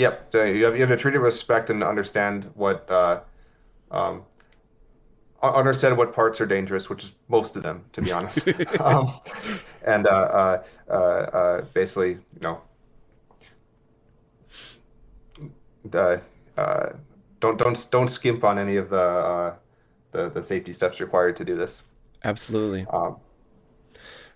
[0.00, 3.20] Yep, you have, you have to treat it with respect and understand what uh,
[3.90, 4.22] um,
[5.42, 8.48] understand what parts are dangerous, which is most of them, to be honest.
[8.80, 9.12] um,
[9.84, 12.62] and uh, uh, uh, uh, basically, you know,
[15.92, 16.88] uh,
[17.40, 19.54] don't don't don't skimp on any of the
[20.12, 21.82] the, the safety steps required to do this.
[22.24, 22.86] Absolutely.
[22.90, 23.16] Um,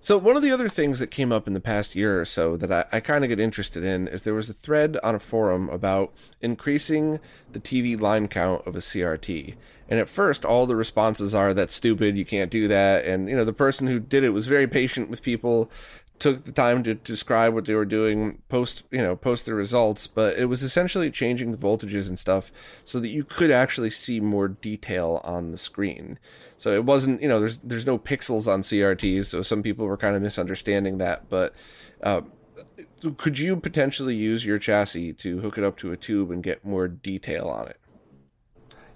[0.05, 2.59] so one of the other things that came up in the past year or so
[2.59, 5.19] that I, I kind of get interested in is there was a thread on a
[5.19, 9.55] forum about increasing the TV line count of a CRT.
[9.89, 13.07] And at first, all the responses are that's stupid, you can't do that.
[13.07, 15.71] And you know, the person who did it was very patient with people,
[16.19, 20.07] took the time to describe what they were doing, post you know, post the results.
[20.07, 22.53] But it was essentially changing the voltages and stuff
[22.85, 26.19] so that you could actually see more detail on the screen.
[26.57, 29.97] So it wasn't, you know, there's there's no pixels on CRTs, so some people were
[29.97, 31.29] kind of misunderstanding that.
[31.29, 31.55] But
[32.03, 32.23] uh,
[33.17, 36.65] could you potentially use your chassis to hook it up to a tube and get
[36.65, 37.81] more detail on it?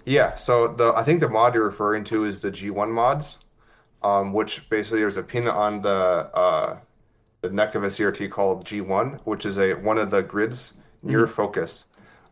[0.05, 3.39] Yeah, so the I think the mod you're referring to is the G1 mods,
[4.01, 6.77] um, which basically there's a pin on the uh,
[7.41, 11.25] the neck of a CRT called G1, which is a one of the grids near
[11.25, 11.33] mm-hmm.
[11.33, 11.85] focus.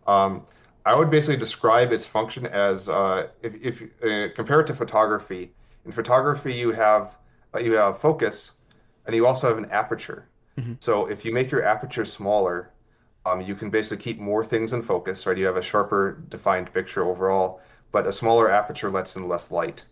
[0.07, 0.43] Um,
[0.87, 5.51] I would basically describe its function as uh, if, if uh, compare it to photography.
[5.85, 7.17] In photography, you have
[7.53, 8.53] uh, you have focus,
[9.05, 10.29] and you also have an aperture.
[10.57, 10.73] Mm-hmm.
[10.79, 12.71] So if you make your aperture smaller,
[13.25, 15.37] um, you can basically keep more things in focus, right?
[15.37, 17.59] You have a sharper defined picture overall,
[17.91, 19.83] but a smaller aperture lets in less light.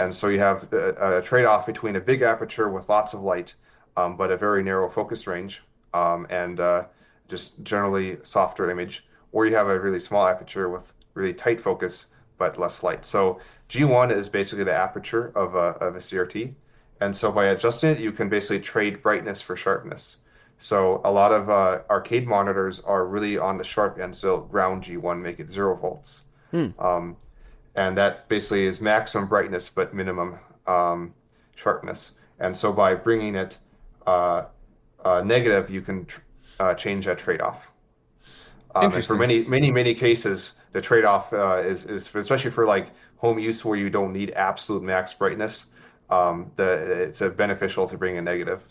[0.00, 3.20] And so you have a, a trade off between a big aperture with lots of
[3.20, 3.54] light,
[3.96, 5.62] um, but a very narrow focus range
[5.94, 6.84] um, and uh,
[7.28, 9.04] just generally softer image,
[9.36, 12.06] or you have a really small aperture with really tight focus
[12.38, 13.04] but less light.
[13.04, 16.54] So G1 is basically the aperture of a, of a CRT.
[17.02, 20.16] And so by adjusting it, you can basically trade brightness for sharpness.
[20.56, 24.84] So a lot of uh, arcade monitors are really on the sharp end, so ground
[24.84, 26.22] G1, make it zero volts.
[26.50, 26.68] Hmm.
[26.78, 27.16] Um,
[27.74, 31.12] and that basically is maximum brightness but minimum um,
[31.56, 32.12] sharpness.
[32.38, 33.58] And so by bringing it
[34.06, 34.44] uh,
[35.04, 36.20] uh, negative, you can tr-
[36.58, 37.70] uh, change that trade-off.
[38.76, 42.88] Um, and for many, many, many cases, the trade-off uh, is, is especially for like
[43.16, 45.66] home use where you don't need absolute max brightness.
[46.10, 48.62] Um, the, it's a beneficial to bring a negative.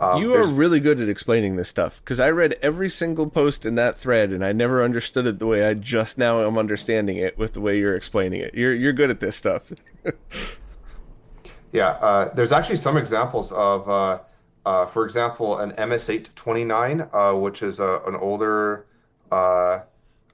[0.00, 3.66] Um, you are really good at explaining this stuff because I read every single post
[3.66, 7.16] in that thread and I never understood it the way I just now am understanding
[7.16, 8.54] it with the way you're explaining it.
[8.54, 9.72] You're you're good at this stuff.
[11.72, 14.18] yeah, uh, there's actually some examples of, uh,
[14.64, 18.86] uh, for example, an MS829, uh, which is a, an older
[19.30, 19.80] uh,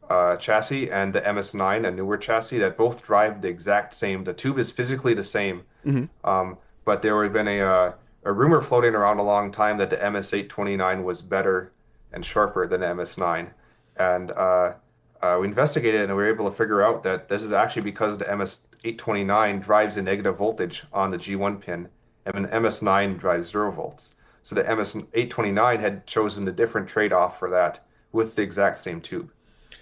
[0.09, 4.25] uh, chassis, and the MS9, a newer chassis that both drive the exact same.
[4.25, 6.05] The tube is physically the same, mm-hmm.
[6.29, 9.97] um, but there had been a a rumor floating around a long time that the
[9.97, 11.73] MS829 was better
[12.13, 13.51] and sharper than the MS9.
[13.97, 14.75] And uh,
[15.21, 18.17] uh, we investigated and we were able to figure out that this is actually because
[18.17, 21.89] the MS829 drives a negative voltage on the G1 pin,
[22.27, 24.15] and an MS9 drives zero volts.
[24.43, 27.84] So the MS829 had chosen a different trade-off for that
[28.15, 29.31] with the exact same tube.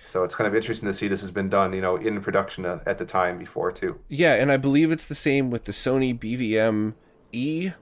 [0.07, 2.65] So it's kind of interesting to see this has been done, you know, in production
[2.65, 4.01] at the time before too.
[4.09, 6.95] Yeah, and I believe it's the same with the Sony BVM
[7.31, 7.73] E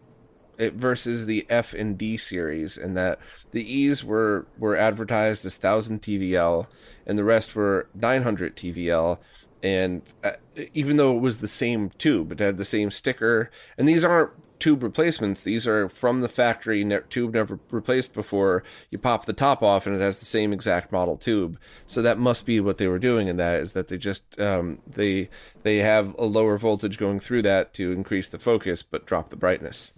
[0.58, 3.18] it versus the F and D series, and that
[3.52, 6.66] the E's were were advertised as 1000 TVL,
[7.06, 9.18] and the rest were 900 TVL.
[9.62, 10.32] And uh,
[10.74, 14.30] even though it was the same tube, it had the same sticker, and these aren't
[14.60, 15.40] tube replacements.
[15.40, 18.62] These are from the factory ne- tube never replaced before.
[18.90, 21.58] You pop the top off and it has the same exact model tube.
[21.86, 24.78] So that must be what they were doing in that is that they just um,
[24.86, 25.28] they
[25.62, 29.36] they have a lower voltage going through that to increase the focus but drop the
[29.36, 29.90] brightness.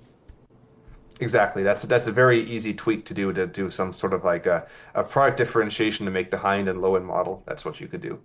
[1.21, 1.63] Exactly.
[1.63, 4.67] That's that's a very easy tweak to do to do some sort of like a,
[4.95, 7.43] a product differentiation to make the high end and low end model.
[7.47, 8.21] That's what you could do.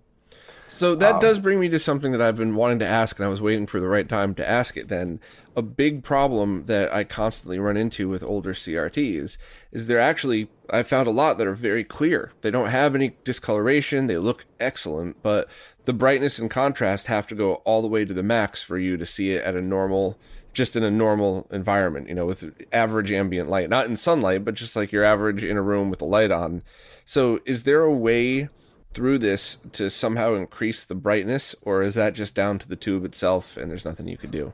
[0.69, 3.25] So that um, does bring me to something that I've been wanting to ask, and
[3.25, 4.89] I was waiting for the right time to ask it.
[4.89, 5.19] Then
[5.55, 9.37] a big problem that I constantly run into with older CRTs
[9.71, 12.31] is they're actually I found a lot that are very clear.
[12.41, 14.07] They don't have any discoloration.
[14.07, 15.47] They look excellent, but
[15.85, 18.97] the brightness and contrast have to go all the way to the max for you
[18.97, 20.17] to see it at a normal
[20.57, 24.55] just in a normal environment, you know, with average ambient light, not in sunlight, but
[24.55, 26.63] just like your average in a room with the light on.
[27.05, 28.49] So, is there a way
[28.93, 33.05] through this to somehow increase the brightness, or is that just down to the tube
[33.05, 34.53] itself and there's nothing you could do?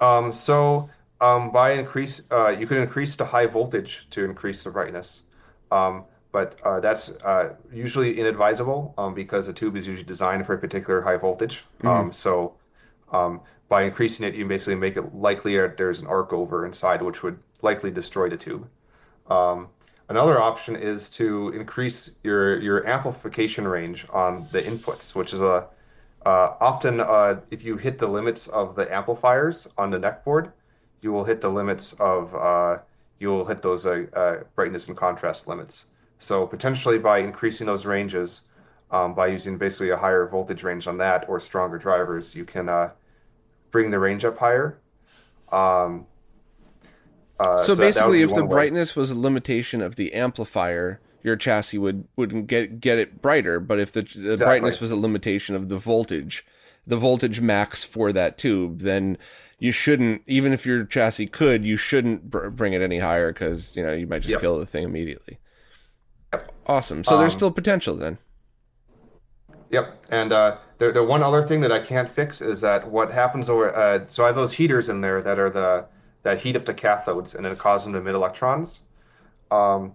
[0.00, 0.88] Um, so
[1.20, 5.22] um, by increase, uh, you can increase the high voltage to increase the brightness.
[5.70, 10.54] Um, but uh, that's uh, usually inadvisable um, because a tube is usually designed for
[10.54, 11.62] a particular high voltage.
[11.84, 12.54] Um, so
[13.12, 17.02] um, by increasing it, you basically make it likely that there's an arc over inside,
[17.02, 18.66] which would likely destroy the tube.
[19.28, 19.68] Um,
[20.12, 25.66] another option is to increase your your amplification range on the inputs, which is a
[26.26, 30.52] uh, often uh, if you hit the limits of the amplifiers on the neck board,
[31.00, 32.78] you will hit the limits of uh,
[33.20, 35.86] you will hit those uh, uh, brightness and contrast limits.
[36.18, 38.42] So potentially by increasing those ranges,
[38.90, 42.68] um, by using basically a higher voltage range on that or stronger drivers, you can
[42.68, 42.90] uh,
[43.70, 44.78] bring the range up higher.
[45.50, 46.06] Um,
[47.42, 48.48] uh, so, that basically, if the way.
[48.50, 53.60] brightness was a limitation of the amplifier, your chassis would wouldn't get get it brighter.
[53.60, 56.44] But if the, the brightness was a limitation of the voltage,
[56.86, 59.18] the voltage max for that tube, then
[59.58, 60.22] you shouldn't.
[60.26, 63.92] Even if your chassis could, you shouldn't br- bring it any higher because you know
[63.92, 64.40] you might just Yep.
[64.40, 65.38] kill the thing immediately.
[66.32, 66.52] Yep.
[66.66, 67.04] Awesome.
[67.04, 68.18] So there's Um, still potential then.
[69.70, 73.10] Yep, and uh, the the one other thing that I can't fix is that what
[73.10, 73.74] happens over.
[73.74, 75.86] Uh, so I have those heaters in there that are the
[76.22, 78.82] that heat up the cathodes and then cause them to emit electrons.
[79.50, 79.94] Um,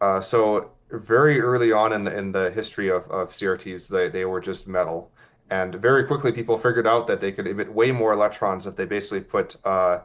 [0.00, 4.24] uh, so very early on in the, in the history of, of CRTs, they, they
[4.24, 5.10] were just metal,
[5.50, 8.84] and very quickly people figured out that they could emit way more electrons if they
[8.84, 10.00] basically put uh,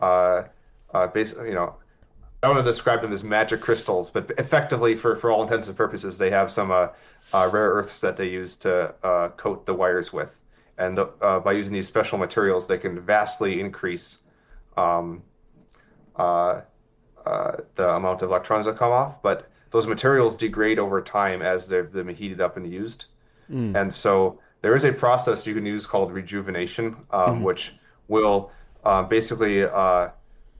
[0.00, 0.44] uh,
[0.94, 1.74] uh, basically you know
[2.42, 5.68] I don't want to describe them as magic crystals, but effectively, for, for all intents
[5.68, 6.88] and purposes, they have some uh,
[7.32, 10.36] uh, rare earths that they use to uh, coat the wires with.
[10.76, 14.18] And uh, by using these special materials, they can vastly increase
[14.76, 15.22] um,
[16.16, 16.60] uh,
[17.24, 19.22] uh, the amount of electrons that come off.
[19.22, 23.06] But those materials degrade over time as they've been heated up and used.
[23.76, 27.74] And so there is a process you can use called rejuvenation, um, which
[28.08, 28.50] will
[28.84, 30.08] uh, basically uh,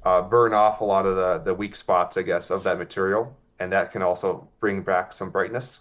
[0.04, 3.36] uh, burn off a lot of the, the weak spots, I guess, of that material.
[3.60, 5.80] And that can also bring back some brightness.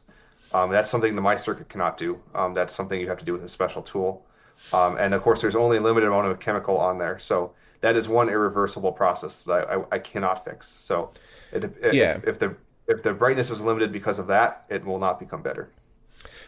[0.54, 2.20] Um, that's something the My Circuit cannot do.
[2.36, 4.26] Um, that's something you have to do with a special tool.
[4.74, 7.18] Um, and of course, there's only a limited amount of chemical on there.
[7.18, 10.68] So that is one irreversible process that I, I, I cannot fix.
[10.68, 11.12] So
[11.52, 12.20] it, if, Yeah.
[12.26, 12.56] if the
[12.88, 15.70] if the brightness is limited because of that, it will not become better.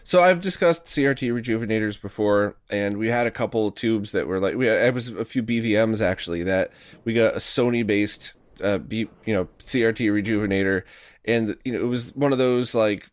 [0.04, 4.40] So I've discussed CRT rejuvenators before, and we had a couple of tubes that were
[4.40, 6.72] like we had, it was a few BVMs actually that
[7.06, 10.84] we got a Sony based uh B, you know CRT rejuvenator,
[11.26, 13.10] and you know it was one of those like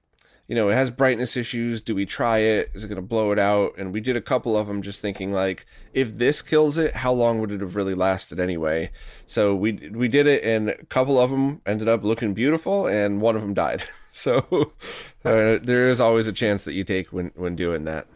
[0.51, 1.81] you know it has brightness issues.
[1.81, 2.71] Do we try it?
[2.75, 3.75] Is it going to blow it out?
[3.79, 7.13] And we did a couple of them, just thinking like if this kills it, how
[7.13, 8.91] long would it have really lasted anyway?
[9.27, 13.21] So we we did it, and a couple of them ended up looking beautiful, and
[13.21, 13.85] one of them died.
[14.13, 14.39] So
[15.25, 18.09] uh, there is always a chance that you take when when doing that.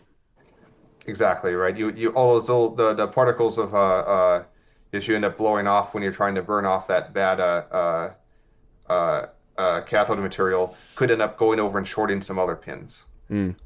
[1.06, 1.76] Exactly right.
[1.76, 4.44] You you all those little, the the particles of uh uh
[4.90, 7.62] that you end up blowing off when you're trying to burn off that bad uh
[7.70, 8.10] uh
[8.90, 9.26] uh,
[9.56, 13.04] uh cathode material could end up going over and shorting some other pins.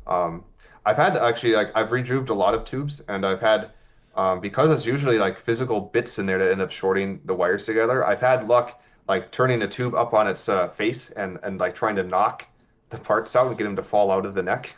[0.06, 0.44] Um,
[0.86, 3.70] I've had actually like I've rejuved a lot of tubes and I've had
[4.16, 7.66] um, because it's usually like physical bits in there that end up shorting the wires
[7.66, 8.04] together.
[8.06, 11.74] I've had luck like turning a tube up on its uh, face and and like
[11.74, 12.46] trying to knock
[12.90, 14.76] the parts out and get them to fall out of the neck.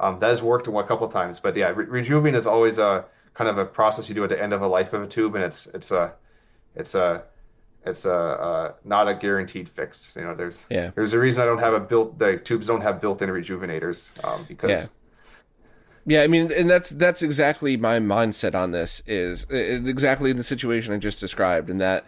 [0.00, 3.50] Um, that has worked a couple times, but yeah, re- rejuving is always a kind
[3.50, 5.44] of a process you do at the end of a life of a tube, and
[5.44, 6.12] it's it's a
[6.76, 7.24] it's a
[7.84, 10.14] it's a uh, not a guaranteed fix.
[10.16, 10.90] You know, there's Yeah.
[10.94, 14.44] there's a reason I don't have a built the tubes don't have built-in rejuvenators um,
[14.48, 14.86] because Yeah.
[16.06, 20.94] Yeah, I mean, and that's that's exactly my mindset on this is exactly the situation
[20.94, 22.06] I just described, and that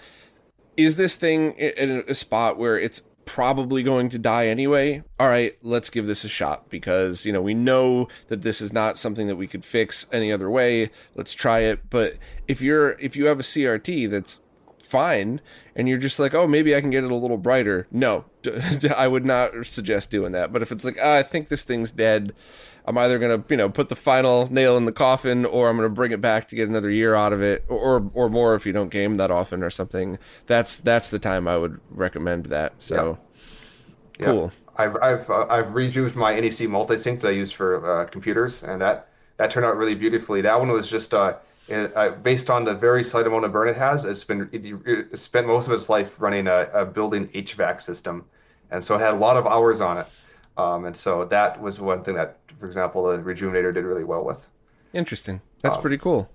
[0.78, 5.02] is this thing in a spot where it's probably going to die anyway.
[5.18, 8.72] All right, let's give this a shot because you know we know that this is
[8.72, 10.90] not something that we could fix any other way.
[11.14, 11.90] Let's try it.
[11.90, 12.16] But
[12.48, 14.40] if you're if you have a CRT that's
[14.90, 15.40] fine.
[15.76, 17.86] And you're just like oh maybe i can get it a little brighter.
[17.90, 18.24] No
[18.96, 20.52] i would not suggest doing that.
[20.52, 22.34] But if it's like ah, i think this thing's dead
[22.86, 25.76] i'm either going to you know put the final nail in the coffin or i'm
[25.76, 28.54] going to bring it back to get another year out of it or or more
[28.54, 30.18] if you don't game that often or something.
[30.46, 32.72] That's that's the time i would recommend that.
[32.78, 33.18] So
[34.18, 34.26] Yeah.
[34.26, 34.52] cool.
[34.76, 38.80] I've I've uh, I've reused my NEC multisync that I use for uh, computers, and
[38.80, 40.40] that that turned out really beautifully.
[40.40, 41.34] That one was just uh,
[41.70, 44.04] uh, based on the very slight amount of burn it has.
[44.04, 44.64] It's been it,
[45.12, 48.24] it spent most of its life running a, a building HVAC system,
[48.70, 50.06] and so it had a lot of hours on it.
[50.56, 54.24] Um, and so that was one thing that, for example, the Rejuvenator did really well
[54.24, 54.46] with.
[54.92, 55.40] Interesting.
[55.62, 56.28] That's Um, pretty cool.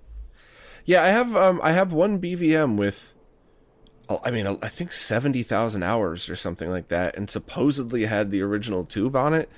[0.84, 3.12] Yeah, I have um I have one BVM with
[4.08, 8.42] oh, I mean I think 70,000 hours or something like that and supposedly had the
[8.42, 9.48] original tube on it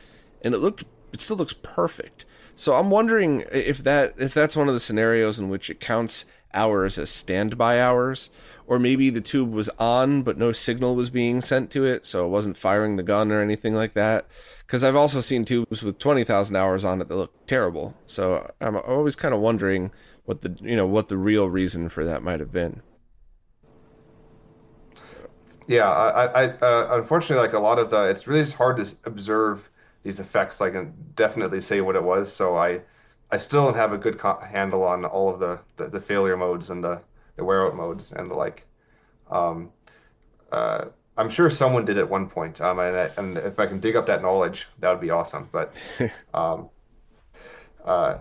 [0.43, 2.25] and it looked it still looks perfect.
[2.59, 6.25] So I'm wondering if that if that's one of the scenarios in which it counts
[6.53, 8.31] hours as standby hours,
[8.67, 12.27] or maybe the tube was on but no signal was being sent to it, so
[12.27, 14.27] it wasn't firing the gun or anything like that.
[14.67, 17.95] Because I've also seen tubes with twenty thousand hours on it that look terrible.
[18.09, 19.93] So I'm always kind of wondering
[20.25, 22.83] what the you know what the real reason for that might have been.
[25.69, 28.07] Yeah, I, I uh, unfortunately like a lot of the.
[28.07, 29.71] It's really just hard to observe
[30.09, 30.63] these effects.
[30.63, 32.33] I can definitely say what it was.
[32.33, 32.81] So I,
[33.31, 34.19] I still don't have a good
[34.51, 37.03] handle on all of the, the, the failure modes and the
[37.37, 38.67] the wear out modes and the like.
[39.31, 39.71] Um,
[40.51, 40.87] uh,
[41.19, 42.61] I'm sure someone did at one point.
[42.61, 45.49] Um, and, and if I can dig up that knowledge, that would be awesome.
[45.53, 45.75] But,
[46.35, 46.71] um,
[47.85, 48.19] uh,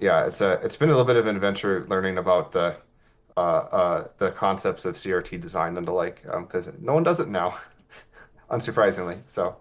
[0.00, 2.76] yeah, it's a it's been a little bit of an adventure learning about the
[3.36, 7.20] uh, uh, the concepts of CRT design and the like, because um, no one does
[7.20, 7.56] it now,
[8.50, 9.20] unsurprisingly.
[9.26, 9.56] So,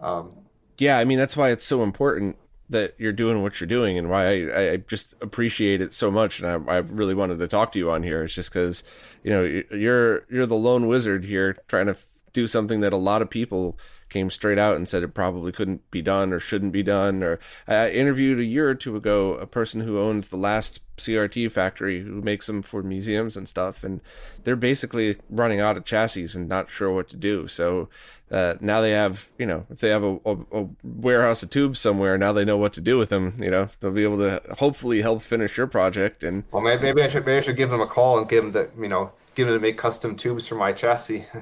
[0.00, 0.32] um,
[0.78, 2.36] yeah, I mean that's why it's so important
[2.70, 6.40] that you're doing what you're doing, and why I, I just appreciate it so much.
[6.40, 8.24] And I, I really wanted to talk to you on here.
[8.24, 8.82] It's just because
[9.22, 11.96] you know you're you're the lone wizard here, trying to
[12.32, 13.78] do something that a lot of people
[14.14, 17.20] came straight out and said it probably couldn't be done or shouldn't be done.
[17.24, 21.50] Or I interviewed a year or two ago a person who owns the last CRT
[21.50, 24.00] factory who makes them for museums and stuff, and
[24.44, 27.48] they're basically running out of chassis and not sure what to do.
[27.48, 27.88] So
[28.30, 31.80] uh, now they have, you know, if they have a, a, a, warehouse of tubes
[31.80, 33.34] somewhere, now they know what to do with them.
[33.40, 36.22] You know, they'll be able to hopefully help finish your project.
[36.22, 38.44] And well, maybe, maybe I should maybe I should give them a call and give
[38.44, 41.26] them the, you know, give them to make custom tubes for my chassis.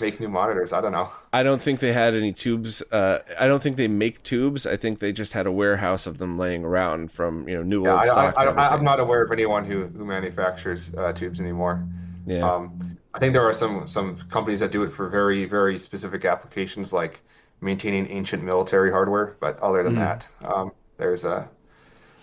[0.00, 0.72] make new monitors.
[0.72, 1.10] I don't know.
[1.32, 2.82] I don't think they had any tubes.
[2.90, 4.66] Uh, I don't think they make tubes.
[4.66, 7.84] I think they just had a warehouse of them laying around from you know new
[7.84, 8.34] yeah, old I, stock.
[8.36, 11.84] I, am not aware of anyone who who manufactures uh, tubes anymore.
[12.26, 12.48] Yeah.
[12.48, 16.24] Um, I think there are some some companies that do it for very very specific
[16.24, 17.20] applications like
[17.60, 19.36] maintaining ancient military hardware.
[19.40, 19.98] But other than mm.
[19.98, 21.48] that, um, there's a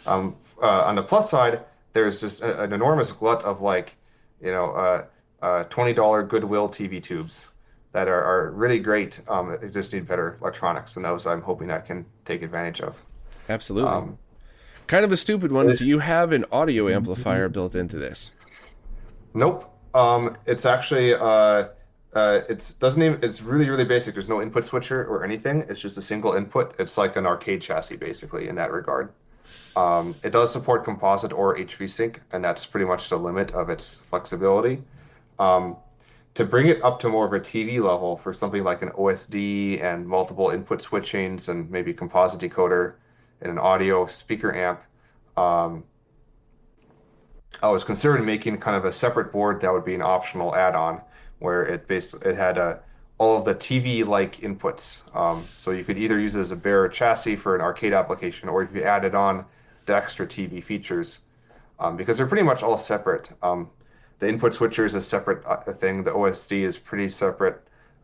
[0.06, 1.62] um, uh, on the plus side,
[1.94, 3.96] there's just a, an enormous glut of like
[4.42, 5.06] you know uh,
[5.42, 7.48] uh, twenty dollar Goodwill TV tubes
[7.96, 9.22] that are, are really great.
[9.30, 12.98] Um, they just need better electronics, and those I'm hoping I can take advantage of.
[13.48, 13.90] Absolutely.
[13.90, 14.18] Um,
[14.88, 15.68] kind of a stupid one.
[15.68, 18.32] Do you have an audio amplifier built into this?
[19.34, 19.74] Nope.
[19.94, 21.68] Um, it's actually uh,
[22.14, 24.14] uh, it's doesn't even it's really really basic.
[24.14, 25.64] There's no input switcher or anything.
[25.70, 26.76] It's just a single input.
[26.78, 29.14] It's like an arcade chassis basically in that regard.
[29.78, 33.70] Um, it does support composite or HV sync, and that's pretty much the limit of
[33.70, 34.84] its flexibility.
[35.40, 35.78] Um,
[36.36, 39.82] to bring it up to more of a TV level for something like an OSD
[39.82, 42.96] and multiple input switchings and maybe composite decoder
[43.42, 44.82] and an audio speaker amp,
[45.38, 45.84] um,
[47.64, 51.02] I was considering making kind of a separate board that would be an optional add-on
[51.40, 52.80] where it based it had a, uh,
[53.18, 55.16] all of the TV-like inputs.
[55.16, 58.50] Um, so you could either use it as a bare chassis for an arcade application,
[58.50, 59.46] or if you added on
[59.86, 61.20] the extra TV features,
[61.80, 63.32] um, because they're pretty much all separate.
[63.42, 63.70] Um,
[64.20, 66.04] the input switcher is a separate uh, thing.
[66.04, 67.62] The OSD is pretty separate.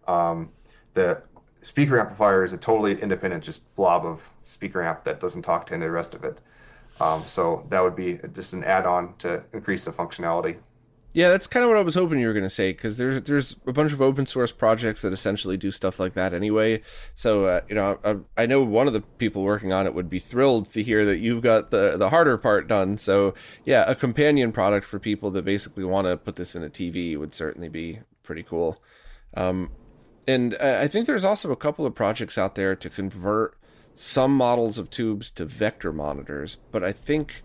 [0.07, 0.49] Um,
[0.93, 1.21] the
[1.61, 5.73] speaker amplifier is a totally independent, just blob of speaker amp that doesn't talk to
[5.73, 6.39] any of the rest of it.
[6.99, 10.57] Um, so that would be just an add-on to increase the functionality.
[11.13, 13.21] Yeah, that's kind of what I was hoping you were going to say because there's
[13.23, 16.81] there's a bunch of open source projects that essentially do stuff like that anyway.
[17.15, 20.09] So uh, you know, I, I, know one of the people working on it would
[20.09, 22.97] be thrilled to hear that you've got the the harder part done.
[22.97, 23.33] So
[23.65, 27.17] yeah, a companion product for people that basically want to put this in a TV
[27.17, 28.81] would certainly be pretty cool.
[29.35, 29.69] Um,
[30.27, 33.57] and I think there's also a couple of projects out there to convert
[33.93, 37.43] some models of tubes to vector monitors, but I think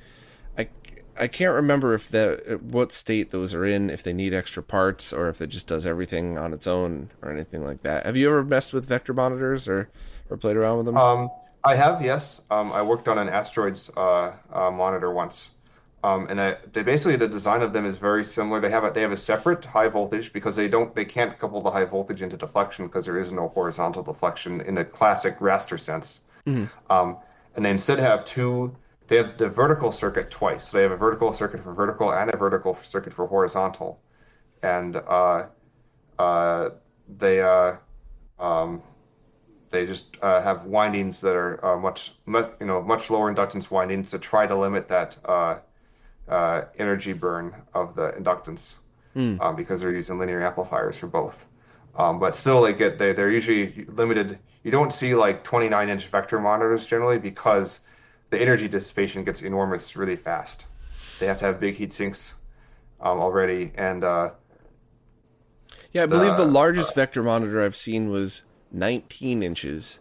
[1.19, 5.13] I can't remember if that what state those are in, if they need extra parts,
[5.13, 8.07] or if it just does everything on its own, or anything like that.
[8.07, 9.89] Have you ever messed with vector monitors or
[10.31, 10.97] or played around with them?
[10.97, 11.31] Um,
[11.65, 12.43] I have, yes.
[12.51, 15.51] Um, I worked on an asteroids uh, uh, monitor once,
[16.05, 18.61] um, and I, they basically the design of them is very similar.
[18.61, 21.61] They have a they have a separate high voltage because they don't they can't couple
[21.61, 25.79] the high voltage into deflection because there is no horizontal deflection in a classic raster
[25.79, 26.21] sense.
[26.47, 26.67] Mm-hmm.
[26.93, 27.17] Um,
[27.57, 28.77] and they instead have two
[29.09, 30.69] they have the vertical circuit twice.
[30.69, 34.01] So they have a vertical circuit for vertical and a vertical circuit for horizontal,
[34.63, 35.47] and uh,
[36.19, 36.71] uh,
[37.19, 37.77] they uh,
[38.39, 38.83] um,
[39.71, 43.71] they just uh, have windings that are uh, much, much you know much lower inductance
[43.71, 45.59] windings to try to limit that uh,
[46.79, 48.75] energy burn of the inductance
[49.15, 49.41] mm.
[49.41, 51.47] um, because they're using linear amplifiers for both.
[51.97, 54.39] Um, but still, they get they they're usually limited.
[54.65, 57.81] You don't see like 29 inch vector monitors generally because
[58.31, 60.67] the energy dissipation gets enormous really fast.
[61.19, 62.35] They have to have big heat sinks
[63.01, 64.31] um, already, and uh,
[65.93, 69.99] yeah, I believe the, the largest uh, vector monitor I've seen was 19 inches,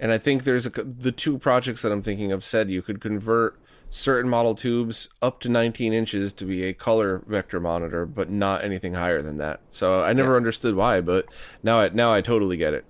[0.00, 3.00] and I think there's a, the two projects that I'm thinking of said you could
[3.00, 8.30] convert certain model tubes up to 19 inches to be a color vector monitor, but
[8.30, 9.60] not anything higher than that.
[9.70, 10.38] So I never yeah.
[10.38, 11.26] understood why, but
[11.62, 12.84] now I now I totally get it.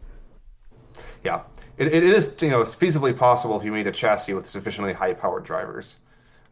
[1.25, 1.43] Yeah,
[1.87, 5.15] it, it is you know feasibly possible if you made a chassis with sufficiently high
[5.15, 5.99] powered drivers,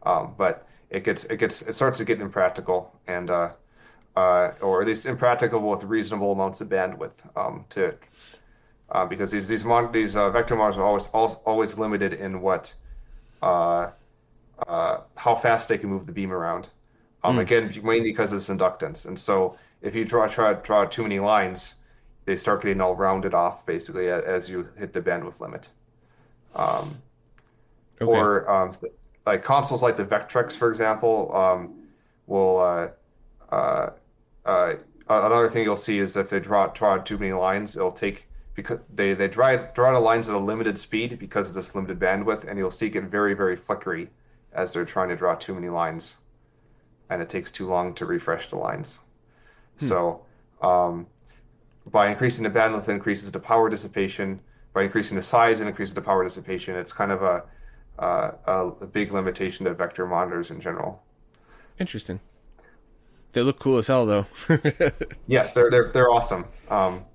[0.03, 3.51] um, but it gets it gets it starts to get impractical and uh,
[4.15, 7.93] uh, or at least impractical with reasonable amounts of bandwidth um, to
[8.91, 12.73] uh, because these these mon- these uh, vector monitors are always always limited in what
[13.41, 13.89] uh,
[14.67, 16.67] uh, how fast they can move the beam around.
[17.23, 17.41] Um, mm.
[17.41, 19.05] Again, mainly because of inductance.
[19.05, 21.75] And so if you draw try draw too many lines,
[22.25, 25.69] they start getting all rounded off basically as you hit the bandwidth limit.
[26.55, 27.01] Um,
[28.01, 28.11] okay.
[28.11, 28.73] Or um,
[29.25, 31.75] like consoles like the Vectrex, for example, um,
[32.27, 32.59] will.
[32.59, 32.89] Uh,
[33.53, 33.91] uh,
[34.45, 34.75] uh,
[35.09, 38.79] another thing you'll see is if they draw draw too many lines, it'll take because
[38.93, 42.47] they they draw draw the lines at a limited speed because of this limited bandwidth,
[42.47, 44.09] and you'll see it get very very flickery
[44.53, 46.17] as they're trying to draw too many lines,
[47.09, 48.99] and it takes too long to refresh the lines.
[49.79, 49.85] Hmm.
[49.85, 50.25] So,
[50.61, 51.07] um,
[51.87, 54.39] by increasing the bandwidth, it increases the power dissipation.
[54.73, 56.75] By increasing the size, it increases the power dissipation.
[56.75, 57.43] It's kind of a,
[57.99, 61.03] uh, a big limitation to vector monitors in general.
[61.79, 62.19] Interesting.
[63.31, 64.25] They look cool as hell, though.
[65.27, 66.45] yes, they're they're they're awesome.
[66.69, 67.05] Um,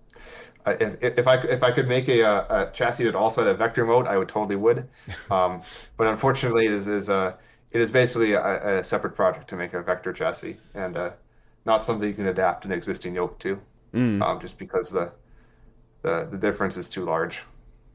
[0.67, 3.85] if, if, I if I could make a, a, chassis that also had a vector
[3.85, 4.89] mode, I would totally would.
[5.31, 5.63] Um,
[5.97, 7.37] but unfortunately, it is, is a
[7.71, 11.11] it is basically a, a, separate project to make a vector chassis, and uh,
[11.67, 13.61] not something you can adapt an existing yoke to,
[13.95, 14.23] mm.
[14.23, 15.13] um, just because the,
[16.03, 17.43] the the difference is too large.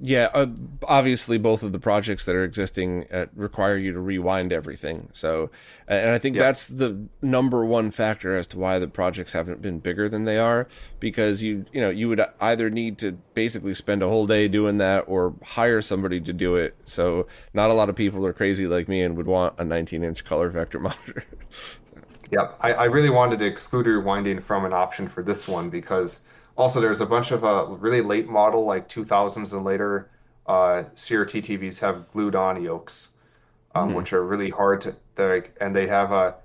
[0.03, 0.47] Yeah, uh,
[0.87, 5.09] obviously, both of the projects that are existing uh, require you to rewind everything.
[5.13, 5.51] So,
[5.87, 9.77] and I think that's the number one factor as to why the projects haven't been
[9.77, 10.67] bigger than they are,
[10.99, 14.79] because you you know you would either need to basically spend a whole day doing
[14.79, 16.75] that or hire somebody to do it.
[16.85, 20.03] So, not a lot of people are crazy like me and would want a 19
[20.03, 21.23] inch color vector monitor.
[22.31, 26.21] Yeah, I, I really wanted to exclude rewinding from an option for this one because
[26.57, 30.09] also, there's a bunch of uh, really late model, like 2000s and later,
[30.47, 33.09] uh, CRT TVs have glued on yokes,
[33.73, 33.97] um, mm-hmm.
[33.97, 34.95] which are really hard to.
[35.17, 36.35] Like, and they have a,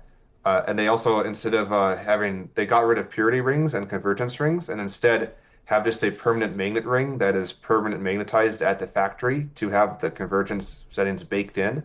[0.45, 3.89] uh, and they also instead of uh, having, they got rid of purity rings and
[3.89, 5.33] convergence rings, and instead
[5.65, 9.99] have just a permanent magnet ring that is permanent magnetized at the factory to have
[9.99, 11.83] the convergence settings baked in.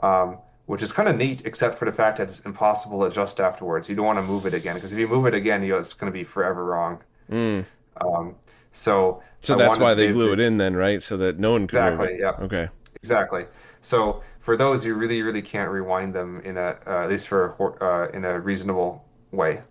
[0.00, 0.38] Um,
[0.70, 3.88] which is kind of neat, except for the fact that it's impossible to adjust afterwards.
[3.88, 5.80] You don't want to move it again because if you move it again, you know,
[5.80, 7.02] it's going to be forever wrong.
[7.28, 7.66] Mm.
[8.00, 8.36] Um,
[8.70, 11.02] so so I that's why they glue it in then, right?
[11.02, 12.18] So that no one can exactly.
[12.20, 12.44] Yeah.
[12.44, 12.68] Okay.
[12.94, 13.46] Exactly.
[13.82, 17.76] So for those, you really, really can't rewind them in a uh, at least for
[17.82, 19.62] uh, in a reasonable way.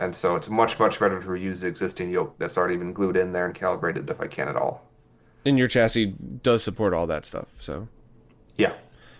[0.00, 3.16] And so it's much, much better to reuse the existing yoke that's already been glued
[3.16, 4.90] in there and calibrated if I can at all.
[5.44, 6.06] And your chassis
[6.42, 7.86] does support all that stuff, so.
[8.56, 8.72] Yeah.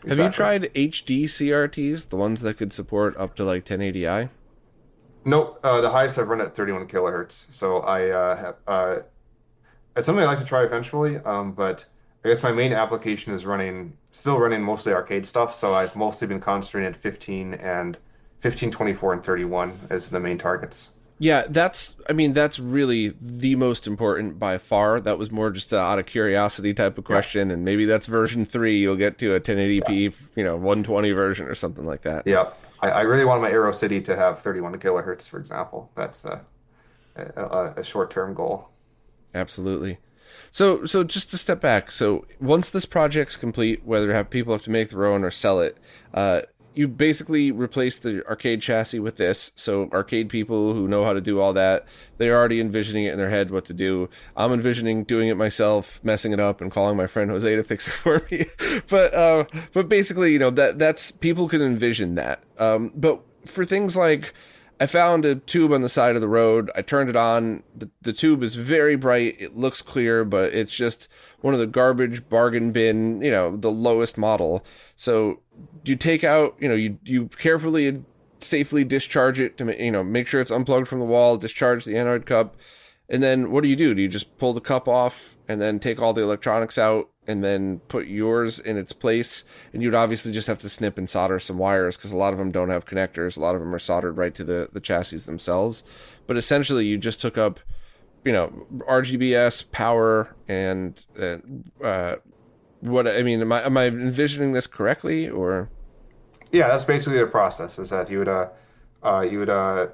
[0.07, 0.25] Exactly.
[0.25, 4.29] Have you tried HD CRTs, the ones that could support up to like 1080i?
[5.25, 5.61] Nope.
[5.65, 7.47] Uh, the highest I've run at 31 kilohertz.
[7.53, 8.97] So I uh, have, uh,
[9.97, 11.19] it's something I like to try eventually.
[11.19, 11.87] Um, but
[12.25, 15.55] I guess my main application is running, still running mostly arcade stuff.
[15.55, 17.97] So I've mostly been concentrating at 15 and
[18.41, 20.91] 15, 24, and 31 as the main targets.
[21.19, 21.95] Yeah, that's.
[22.09, 25.01] I mean, that's really the most important by far.
[25.01, 27.55] That was more just out of curiosity type of question, yeah.
[27.55, 28.79] and maybe that's version three.
[28.79, 30.11] You'll get to a 1080p, yeah.
[30.35, 32.27] you know, 120 version or something like that.
[32.27, 32.51] Yeah.
[32.81, 35.91] I, I, really want my Aero City to have 31 kilohertz, for example.
[35.95, 36.43] That's a,
[37.17, 38.69] a, a short-term goal.
[39.35, 39.99] Absolutely.
[40.51, 41.91] So, so just to step back.
[41.91, 45.61] So, once this project's complete, whether have people have to make their own or sell
[45.61, 45.79] it,
[46.13, 46.43] uh,
[46.75, 49.53] you basically replace the arcade chassis with this.
[49.55, 51.87] So arcade people who know how to do all that,
[52.19, 54.09] they're already envisioning it in their head what to do.
[54.37, 57.89] I'm envisioning doing it myself, messing it up, and calling my friend Jose to fix
[57.89, 58.47] it for me.
[58.89, 62.43] but uh, but basically, you know that that's people can envision that.
[62.59, 64.33] Um, but for things like
[64.81, 66.71] I found a tube on the side of the road.
[66.75, 67.63] I turned it on.
[67.77, 69.37] The, the tube is very bright.
[69.39, 71.09] It looks clear, but it's just
[71.41, 74.65] one of the garbage bargain bin, you know, the lowest model.
[74.97, 75.41] So
[75.85, 78.05] you take out, you know, you you carefully and
[78.41, 81.97] safely discharge it to you know make sure it's unplugged from the wall, discharge the
[81.97, 82.57] anode cup,
[83.09, 83.95] and then what do you do?
[83.95, 87.43] Do you just pull the cup off and then take all the electronics out and
[87.43, 89.45] then put yours in its place?
[89.73, 92.39] And you'd obviously just have to snip and solder some wires because a lot of
[92.39, 93.37] them don't have connectors.
[93.37, 95.85] A lot of them are soldered right to the the chassis themselves.
[96.27, 97.61] But essentially, you just took up
[98.25, 101.05] you know RGBS power and
[101.83, 102.17] uh,
[102.85, 105.71] what I mean, am I am I envisioning this correctly or?
[106.53, 107.79] Yeah, that's basically the process.
[107.79, 108.49] Is that you would uh,
[109.03, 109.89] uh you would uh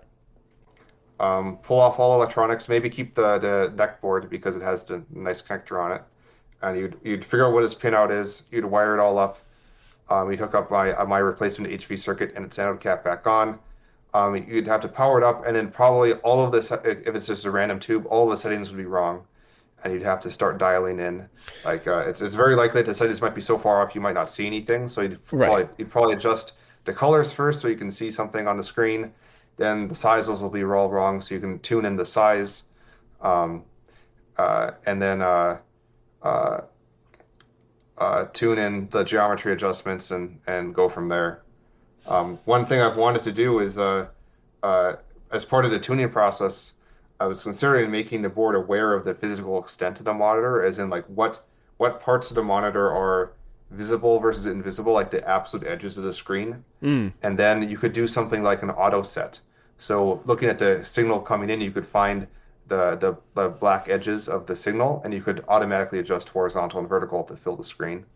[1.21, 5.03] um, pull off all electronics, maybe keep the the neck board because it has the
[5.11, 6.03] nice connector on it.
[6.63, 8.45] And you'd you'd figure out what his pinout is.
[8.51, 9.39] You'd wire it all up.
[10.09, 13.27] Um, you'd hook up my uh, my replacement HV circuit and its anode cap back
[13.27, 13.59] on.
[14.13, 17.29] Um, you'd have to power it up, and then probably all of this, if it's
[17.29, 19.23] just a random tube, all the settings would be wrong,
[19.85, 21.29] and you'd have to start dialing in.
[21.65, 24.01] Like uh, it's it's very likely that the settings might be so far off you
[24.01, 24.89] might not see anything.
[24.89, 25.47] So you'd Right.
[25.49, 26.55] probably you'd probably adjust
[26.87, 29.13] the colors first so you can see something on the screen.
[29.59, 32.65] Then the sizes will be all wrong, so you can tune in the size,
[33.21, 33.63] um,
[34.39, 35.21] uh, and then
[36.23, 36.61] uh,
[37.99, 41.43] uh, tune in the geometry adjustments and and go from there.
[42.07, 44.07] Um, one thing I've wanted to do is, uh,
[44.63, 44.95] uh,
[45.31, 46.73] as part of the tuning process,
[47.21, 50.79] I was considering making the board aware of the physical extent of the monitor, as
[50.79, 51.45] in like what
[51.77, 53.33] what parts of the monitor are
[53.71, 56.65] visible versus invisible, like the absolute edges of the screen.
[56.83, 57.13] Mm.
[57.23, 59.41] And then you could do something like an auto set.
[59.79, 62.27] So looking at the signal coming in, you could find
[62.71, 66.89] the, the, the black edges of the signal, and you could automatically adjust horizontal and
[66.89, 68.07] vertical to fill the screen.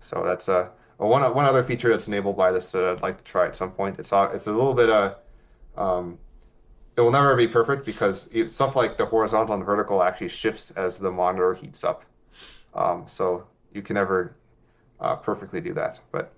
[0.00, 3.18] So that's a, a one one other feature that's enabled by this that I'd like
[3.18, 3.98] to try at some point.
[3.98, 5.14] It's a- it's a little bit uh,
[5.76, 6.18] um,
[6.96, 10.72] it will never be perfect because it, stuff like the horizontal and vertical actually shifts
[10.72, 12.04] as the monitor heats up.
[12.74, 14.34] Um, so you can never
[15.00, 16.32] uh, perfectly do that, but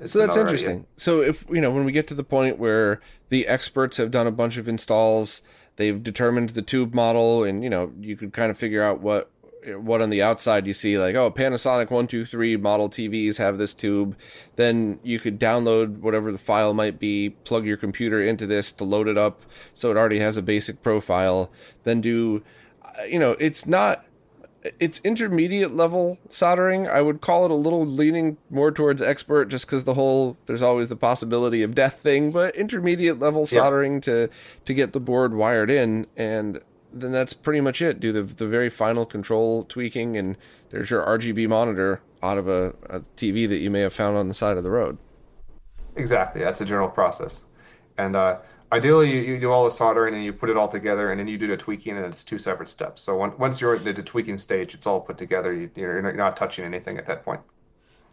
[0.00, 0.42] it's So that's idea.
[0.42, 0.86] interesting.
[0.96, 4.26] So if you know when we get to the point where the experts have done
[4.26, 5.42] a bunch of installs,
[5.76, 9.30] they've determined the tube model, and you know you could kind of figure out what
[9.76, 13.58] what on the outside you see like oh Panasonic one two three model TVs have
[13.58, 14.16] this tube.
[14.56, 18.84] Then you could download whatever the file might be, plug your computer into this to
[18.84, 19.42] load it up,
[19.74, 21.50] so it already has a basic profile.
[21.84, 22.42] Then do
[23.08, 24.04] you know it's not
[24.80, 26.88] it's intermediate level soldering.
[26.88, 30.62] I would call it a little leaning more towards expert just because the whole there's
[30.62, 33.60] always the possibility of death thing, but intermediate level Yeah.
[33.60, 34.28] soldering to
[34.64, 36.60] to get the board wired in and
[36.92, 38.00] then that's pretty much it.
[38.00, 40.36] Do the the very final control tweaking and
[40.70, 44.26] there's your RGB monitor out of a, a TV that you may have found on
[44.28, 44.98] the side of the road.
[45.96, 47.42] Exactly, that's the general process.
[47.96, 48.38] And uh,
[48.72, 51.28] ideally, you, you do all the soldering and you put it all together, and then
[51.28, 53.02] you do the tweaking, and it's two separate steps.
[53.02, 55.52] So on- once you're in the tweaking stage, it's all put together.
[55.52, 57.40] You, you're, not, not touching anything at that point.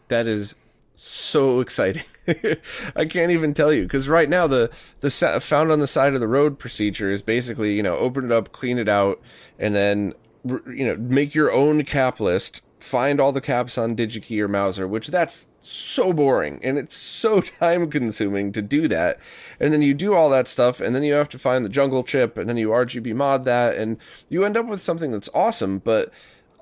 [0.08, 0.56] That is
[0.96, 2.04] so exciting.
[2.96, 4.70] I can't even tell you because right now the
[5.02, 5.10] the
[5.42, 8.52] found on the side of the road procedure is basically you know open it up,
[8.52, 9.22] clean it out,
[9.60, 10.14] and then
[10.46, 12.62] you know make your own cap list.
[12.80, 17.42] Find all the caps on DigiKey or Mouser, which that's so boring and it's so
[17.60, 19.20] time consuming to do that.
[19.60, 22.04] And then you do all that stuff, and then you have to find the jungle
[22.04, 23.98] chip, and then you RGB mod that, and
[24.30, 26.12] you end up with something that's awesome, but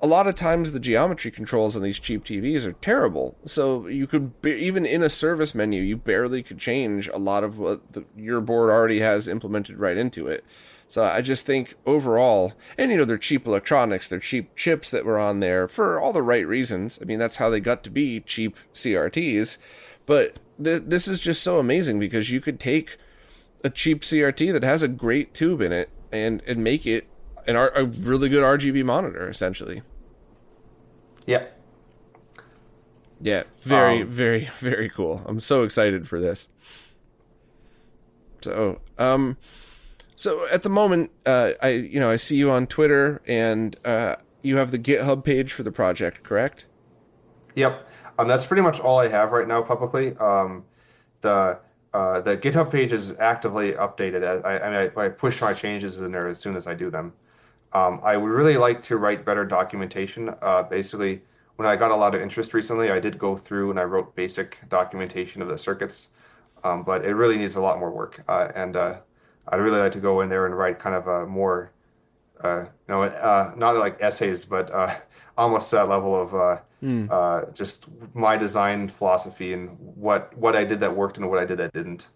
[0.00, 3.36] a lot of times the geometry controls on these cheap TVs are terrible.
[3.46, 7.42] So you could be, even in a service menu, you barely could change a lot
[7.42, 10.44] of what the, your board already has implemented right into it.
[10.86, 15.04] So I just think overall, and you know they're cheap electronics, they're cheap chips that
[15.04, 16.98] were on there for all the right reasons.
[17.00, 19.58] I mean that's how they got to be cheap CRTs.
[20.06, 22.98] But th- this is just so amazing because you could take
[23.64, 27.06] a cheap CRT that has a great tube in it and and make it
[27.46, 29.82] an R- a really good RGB monitor essentially.
[31.26, 31.46] Yeah.
[33.20, 35.22] Yeah, very, Um, very, very cool.
[35.24, 36.48] I'm so excited for this.
[38.42, 39.38] So, um,
[40.16, 44.16] so at the moment, uh, I, you know, I see you on Twitter, and uh,
[44.42, 46.66] you have the GitHub page for the project, correct?
[47.54, 47.88] Yep.
[48.18, 50.16] Um, that's pretty much all I have right now publicly.
[50.18, 50.64] Um,
[51.20, 51.58] the
[51.92, 54.44] uh, the GitHub page is actively updated.
[54.44, 56.90] I, I, mean, I, I push my changes in there as soon as I do
[56.90, 57.12] them.
[57.72, 60.34] Um, I would really like to write better documentation.
[60.42, 61.22] Uh, basically,
[61.56, 64.14] when I got a lot of interest recently, I did go through and I wrote
[64.16, 66.10] basic documentation of the circuits,
[66.64, 68.22] um, but it really needs a lot more work.
[68.28, 68.96] Uh, and uh,
[69.48, 71.72] I'd really like to go in there and write kind of a more,
[72.42, 74.94] uh, you know, uh, not like essays, but uh,
[75.38, 76.58] almost that level of uh,
[77.10, 81.44] uh, just my design philosophy and what what I did that worked and what I
[81.44, 82.08] did that didn't.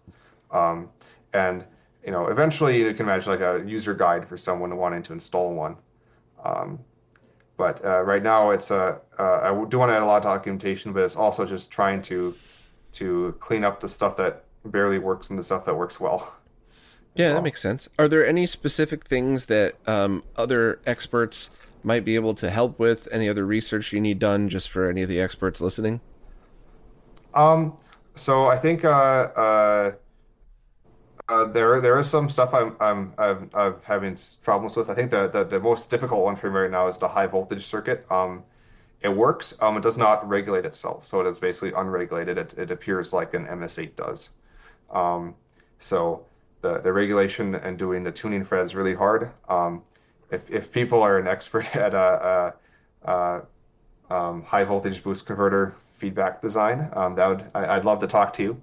[0.51, 0.89] Um,
[1.33, 1.65] and
[2.05, 5.53] you know, eventually you can imagine like a user guide for someone wanting to install
[5.53, 5.75] one.
[6.43, 6.79] Um,
[7.57, 10.23] but uh, right now, it's uh, uh, I do want to add a lot of
[10.23, 12.33] documentation, but it's also just trying to
[12.93, 16.35] to clean up the stuff that barely works and the stuff that works well.
[17.19, 17.89] Yeah, that makes sense.
[17.99, 21.49] Are there any specific things that um, other experts
[21.83, 23.09] might be able to help with?
[23.11, 25.99] Any other research you need done just for any of the experts listening?
[27.33, 27.75] Um,
[28.15, 28.89] so I think uh,
[29.35, 29.91] uh,
[31.27, 34.89] uh, there there is some stuff I'm I'm I'm, I'm having problems with.
[34.89, 37.27] I think the, the the most difficult one for me right now is the high
[37.27, 38.05] voltage circuit.
[38.09, 38.45] Um,
[39.01, 39.55] it works.
[39.59, 42.37] Um, it does not regulate itself, so it is basically unregulated.
[42.37, 44.29] It it appears like an MS8 does.
[44.89, 45.35] Um,
[45.79, 46.25] so
[46.61, 49.31] the the regulation and doing the tuning for that is really hard.
[49.47, 49.83] Um,
[50.31, 52.51] if if people are an expert at a, uh,
[53.09, 53.41] uh,
[54.13, 58.33] um, high voltage boost converter feedback design, um, that would I, would love to talk
[58.33, 58.61] to you.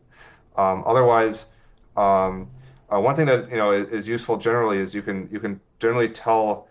[0.57, 1.47] Um, otherwise,
[1.97, 2.49] um,
[2.93, 5.61] uh, one thing that you know is, is, useful generally is you can you can
[5.79, 6.69] generally tell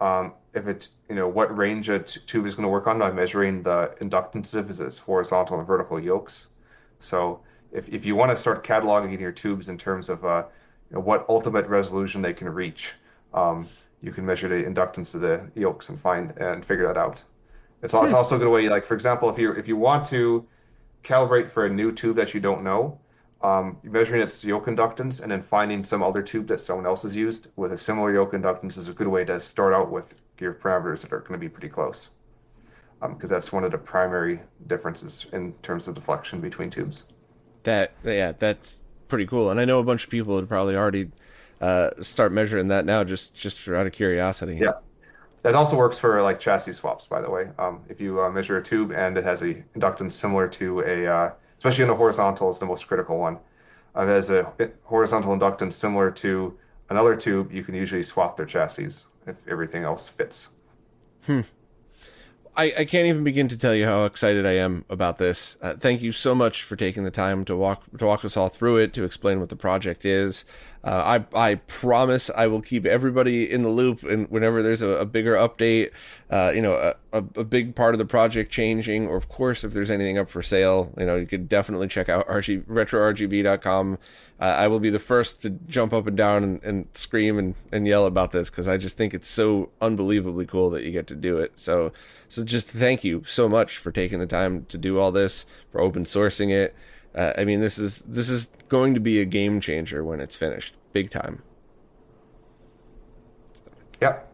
[0.00, 3.10] um, if it you know what range a tube is going to work on by
[3.10, 6.48] measuring the inductances of its horizontal and vertical yokes.
[7.00, 7.40] So
[7.72, 10.44] if, if you want to start cataloging your tubes in terms of uh,
[10.90, 12.92] you know, what ultimate resolution they can reach,
[13.34, 13.68] um,
[14.00, 17.22] you can measure the inductance of the yokes and find and figure that out.
[17.82, 18.14] It's, hmm.
[18.14, 20.46] also a good way, like for example, if you if you want to
[21.04, 22.98] calibrate for a new tube that you don't know,
[23.42, 27.14] um, measuring its yoke inductance and then finding some other tube that someone else has
[27.14, 30.54] used with a similar yoke inductance is a good way to start out with your
[30.54, 32.10] parameters that are going to be pretty close.
[33.00, 37.04] Because um, that's one of the primary differences in terms of deflection between tubes.
[37.62, 39.50] That yeah, that's pretty cool.
[39.50, 41.10] And I know a bunch of people would probably already
[41.60, 44.58] uh, start measuring that now, just just for out of curiosity.
[44.60, 44.72] Yeah,
[45.42, 47.50] that also works for like chassis swaps, by the way.
[47.58, 51.06] Um, if you uh, measure a tube and it has a inductance similar to a
[51.06, 53.38] uh, especially in a horizontal is the most critical one.
[53.96, 54.52] Uh, if it has a
[54.84, 56.56] horizontal inductance similar to
[56.90, 60.48] another tube, you can usually swap their chassis if everything else fits.
[61.22, 61.40] Hmm.
[62.58, 65.56] I, I can't even begin to tell you how excited I am about this.
[65.62, 68.48] Uh, thank you so much for taking the time to walk to walk us all
[68.48, 70.44] through it, to explain what the project is.
[70.84, 74.88] Uh, I I promise I will keep everybody in the loop, and whenever there's a,
[74.88, 75.90] a bigger update,
[76.30, 79.72] uh, you know, a, a, big part of the project changing, or of course if
[79.72, 83.98] there's anything up for sale, you know, you could definitely check out RG, retrorgb.com.
[84.40, 87.56] Uh, I will be the first to jump up and down and, and scream and,
[87.72, 91.08] and yell about this because I just think it's so unbelievably cool that you get
[91.08, 91.52] to do it.
[91.56, 91.92] So
[92.28, 95.80] so just thank you so much for taking the time to do all this, for
[95.80, 96.74] open sourcing it.
[97.14, 100.36] Uh, I mean, this is this is going to be a game changer when it's
[100.36, 101.42] finished, big time.
[104.00, 104.32] Yep,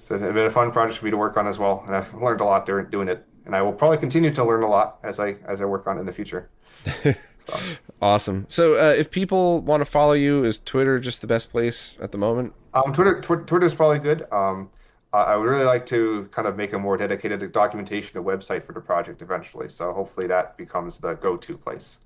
[0.00, 2.40] it's been a fun project for me to work on as well, and I've learned
[2.40, 5.20] a lot during doing it, and I will probably continue to learn a lot as
[5.20, 6.48] I as I work on it in the future.
[7.48, 7.58] So.
[8.00, 8.46] awesome.
[8.48, 12.12] So, uh, if people want to follow you, is Twitter just the best place at
[12.12, 12.52] the moment?
[12.72, 14.30] Um, Twitter tw- Twitter is probably good.
[14.30, 14.70] Um,
[15.12, 18.72] I would really like to kind of make a more dedicated documentation, a website for
[18.72, 19.68] the project eventually.
[19.68, 22.00] So hopefully that becomes the go-to place.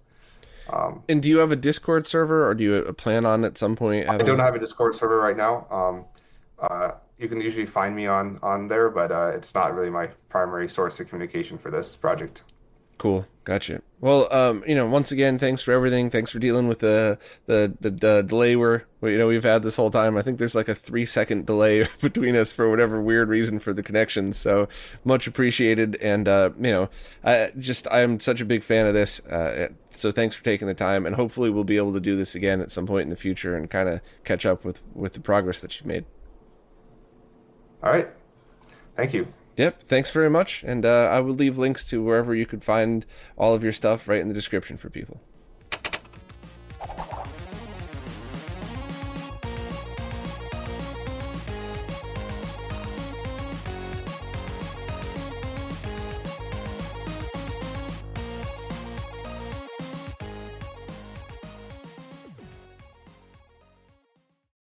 [0.71, 3.77] Um, and do you have a Discord server, or do you plan on at some
[3.77, 4.09] point?
[4.09, 5.67] I don't have a Discord server right now.
[5.71, 6.05] Um,
[6.59, 10.09] uh, you can usually find me on on there, but uh, it's not really my
[10.29, 12.43] primary source of communication for this project.
[12.99, 13.27] Cool.
[13.45, 13.81] Gotcha.
[14.01, 16.11] Well, um, you know, once again, thanks for everything.
[16.11, 17.17] Thanks for dealing with the
[17.47, 20.17] the, the, the delay we're you know we've had this whole time.
[20.17, 23.73] I think there's like a three second delay between us for whatever weird reason for
[23.73, 24.33] the connection.
[24.33, 24.69] So
[25.05, 25.95] much appreciated.
[25.97, 26.89] And uh, you know,
[27.23, 29.21] I just I'm such a big fan of this.
[29.21, 32.35] Uh, so thanks for taking the time, and hopefully we'll be able to do this
[32.35, 35.21] again at some point in the future and kind of catch up with with the
[35.21, 36.05] progress that you've made.
[37.83, 38.09] All right.
[38.97, 39.33] Thank you.
[39.57, 39.83] Yep.
[39.83, 40.63] Thanks very much.
[40.65, 43.07] And uh, I will leave links to wherever you could find
[43.37, 45.21] all of your stuff right in the description for people.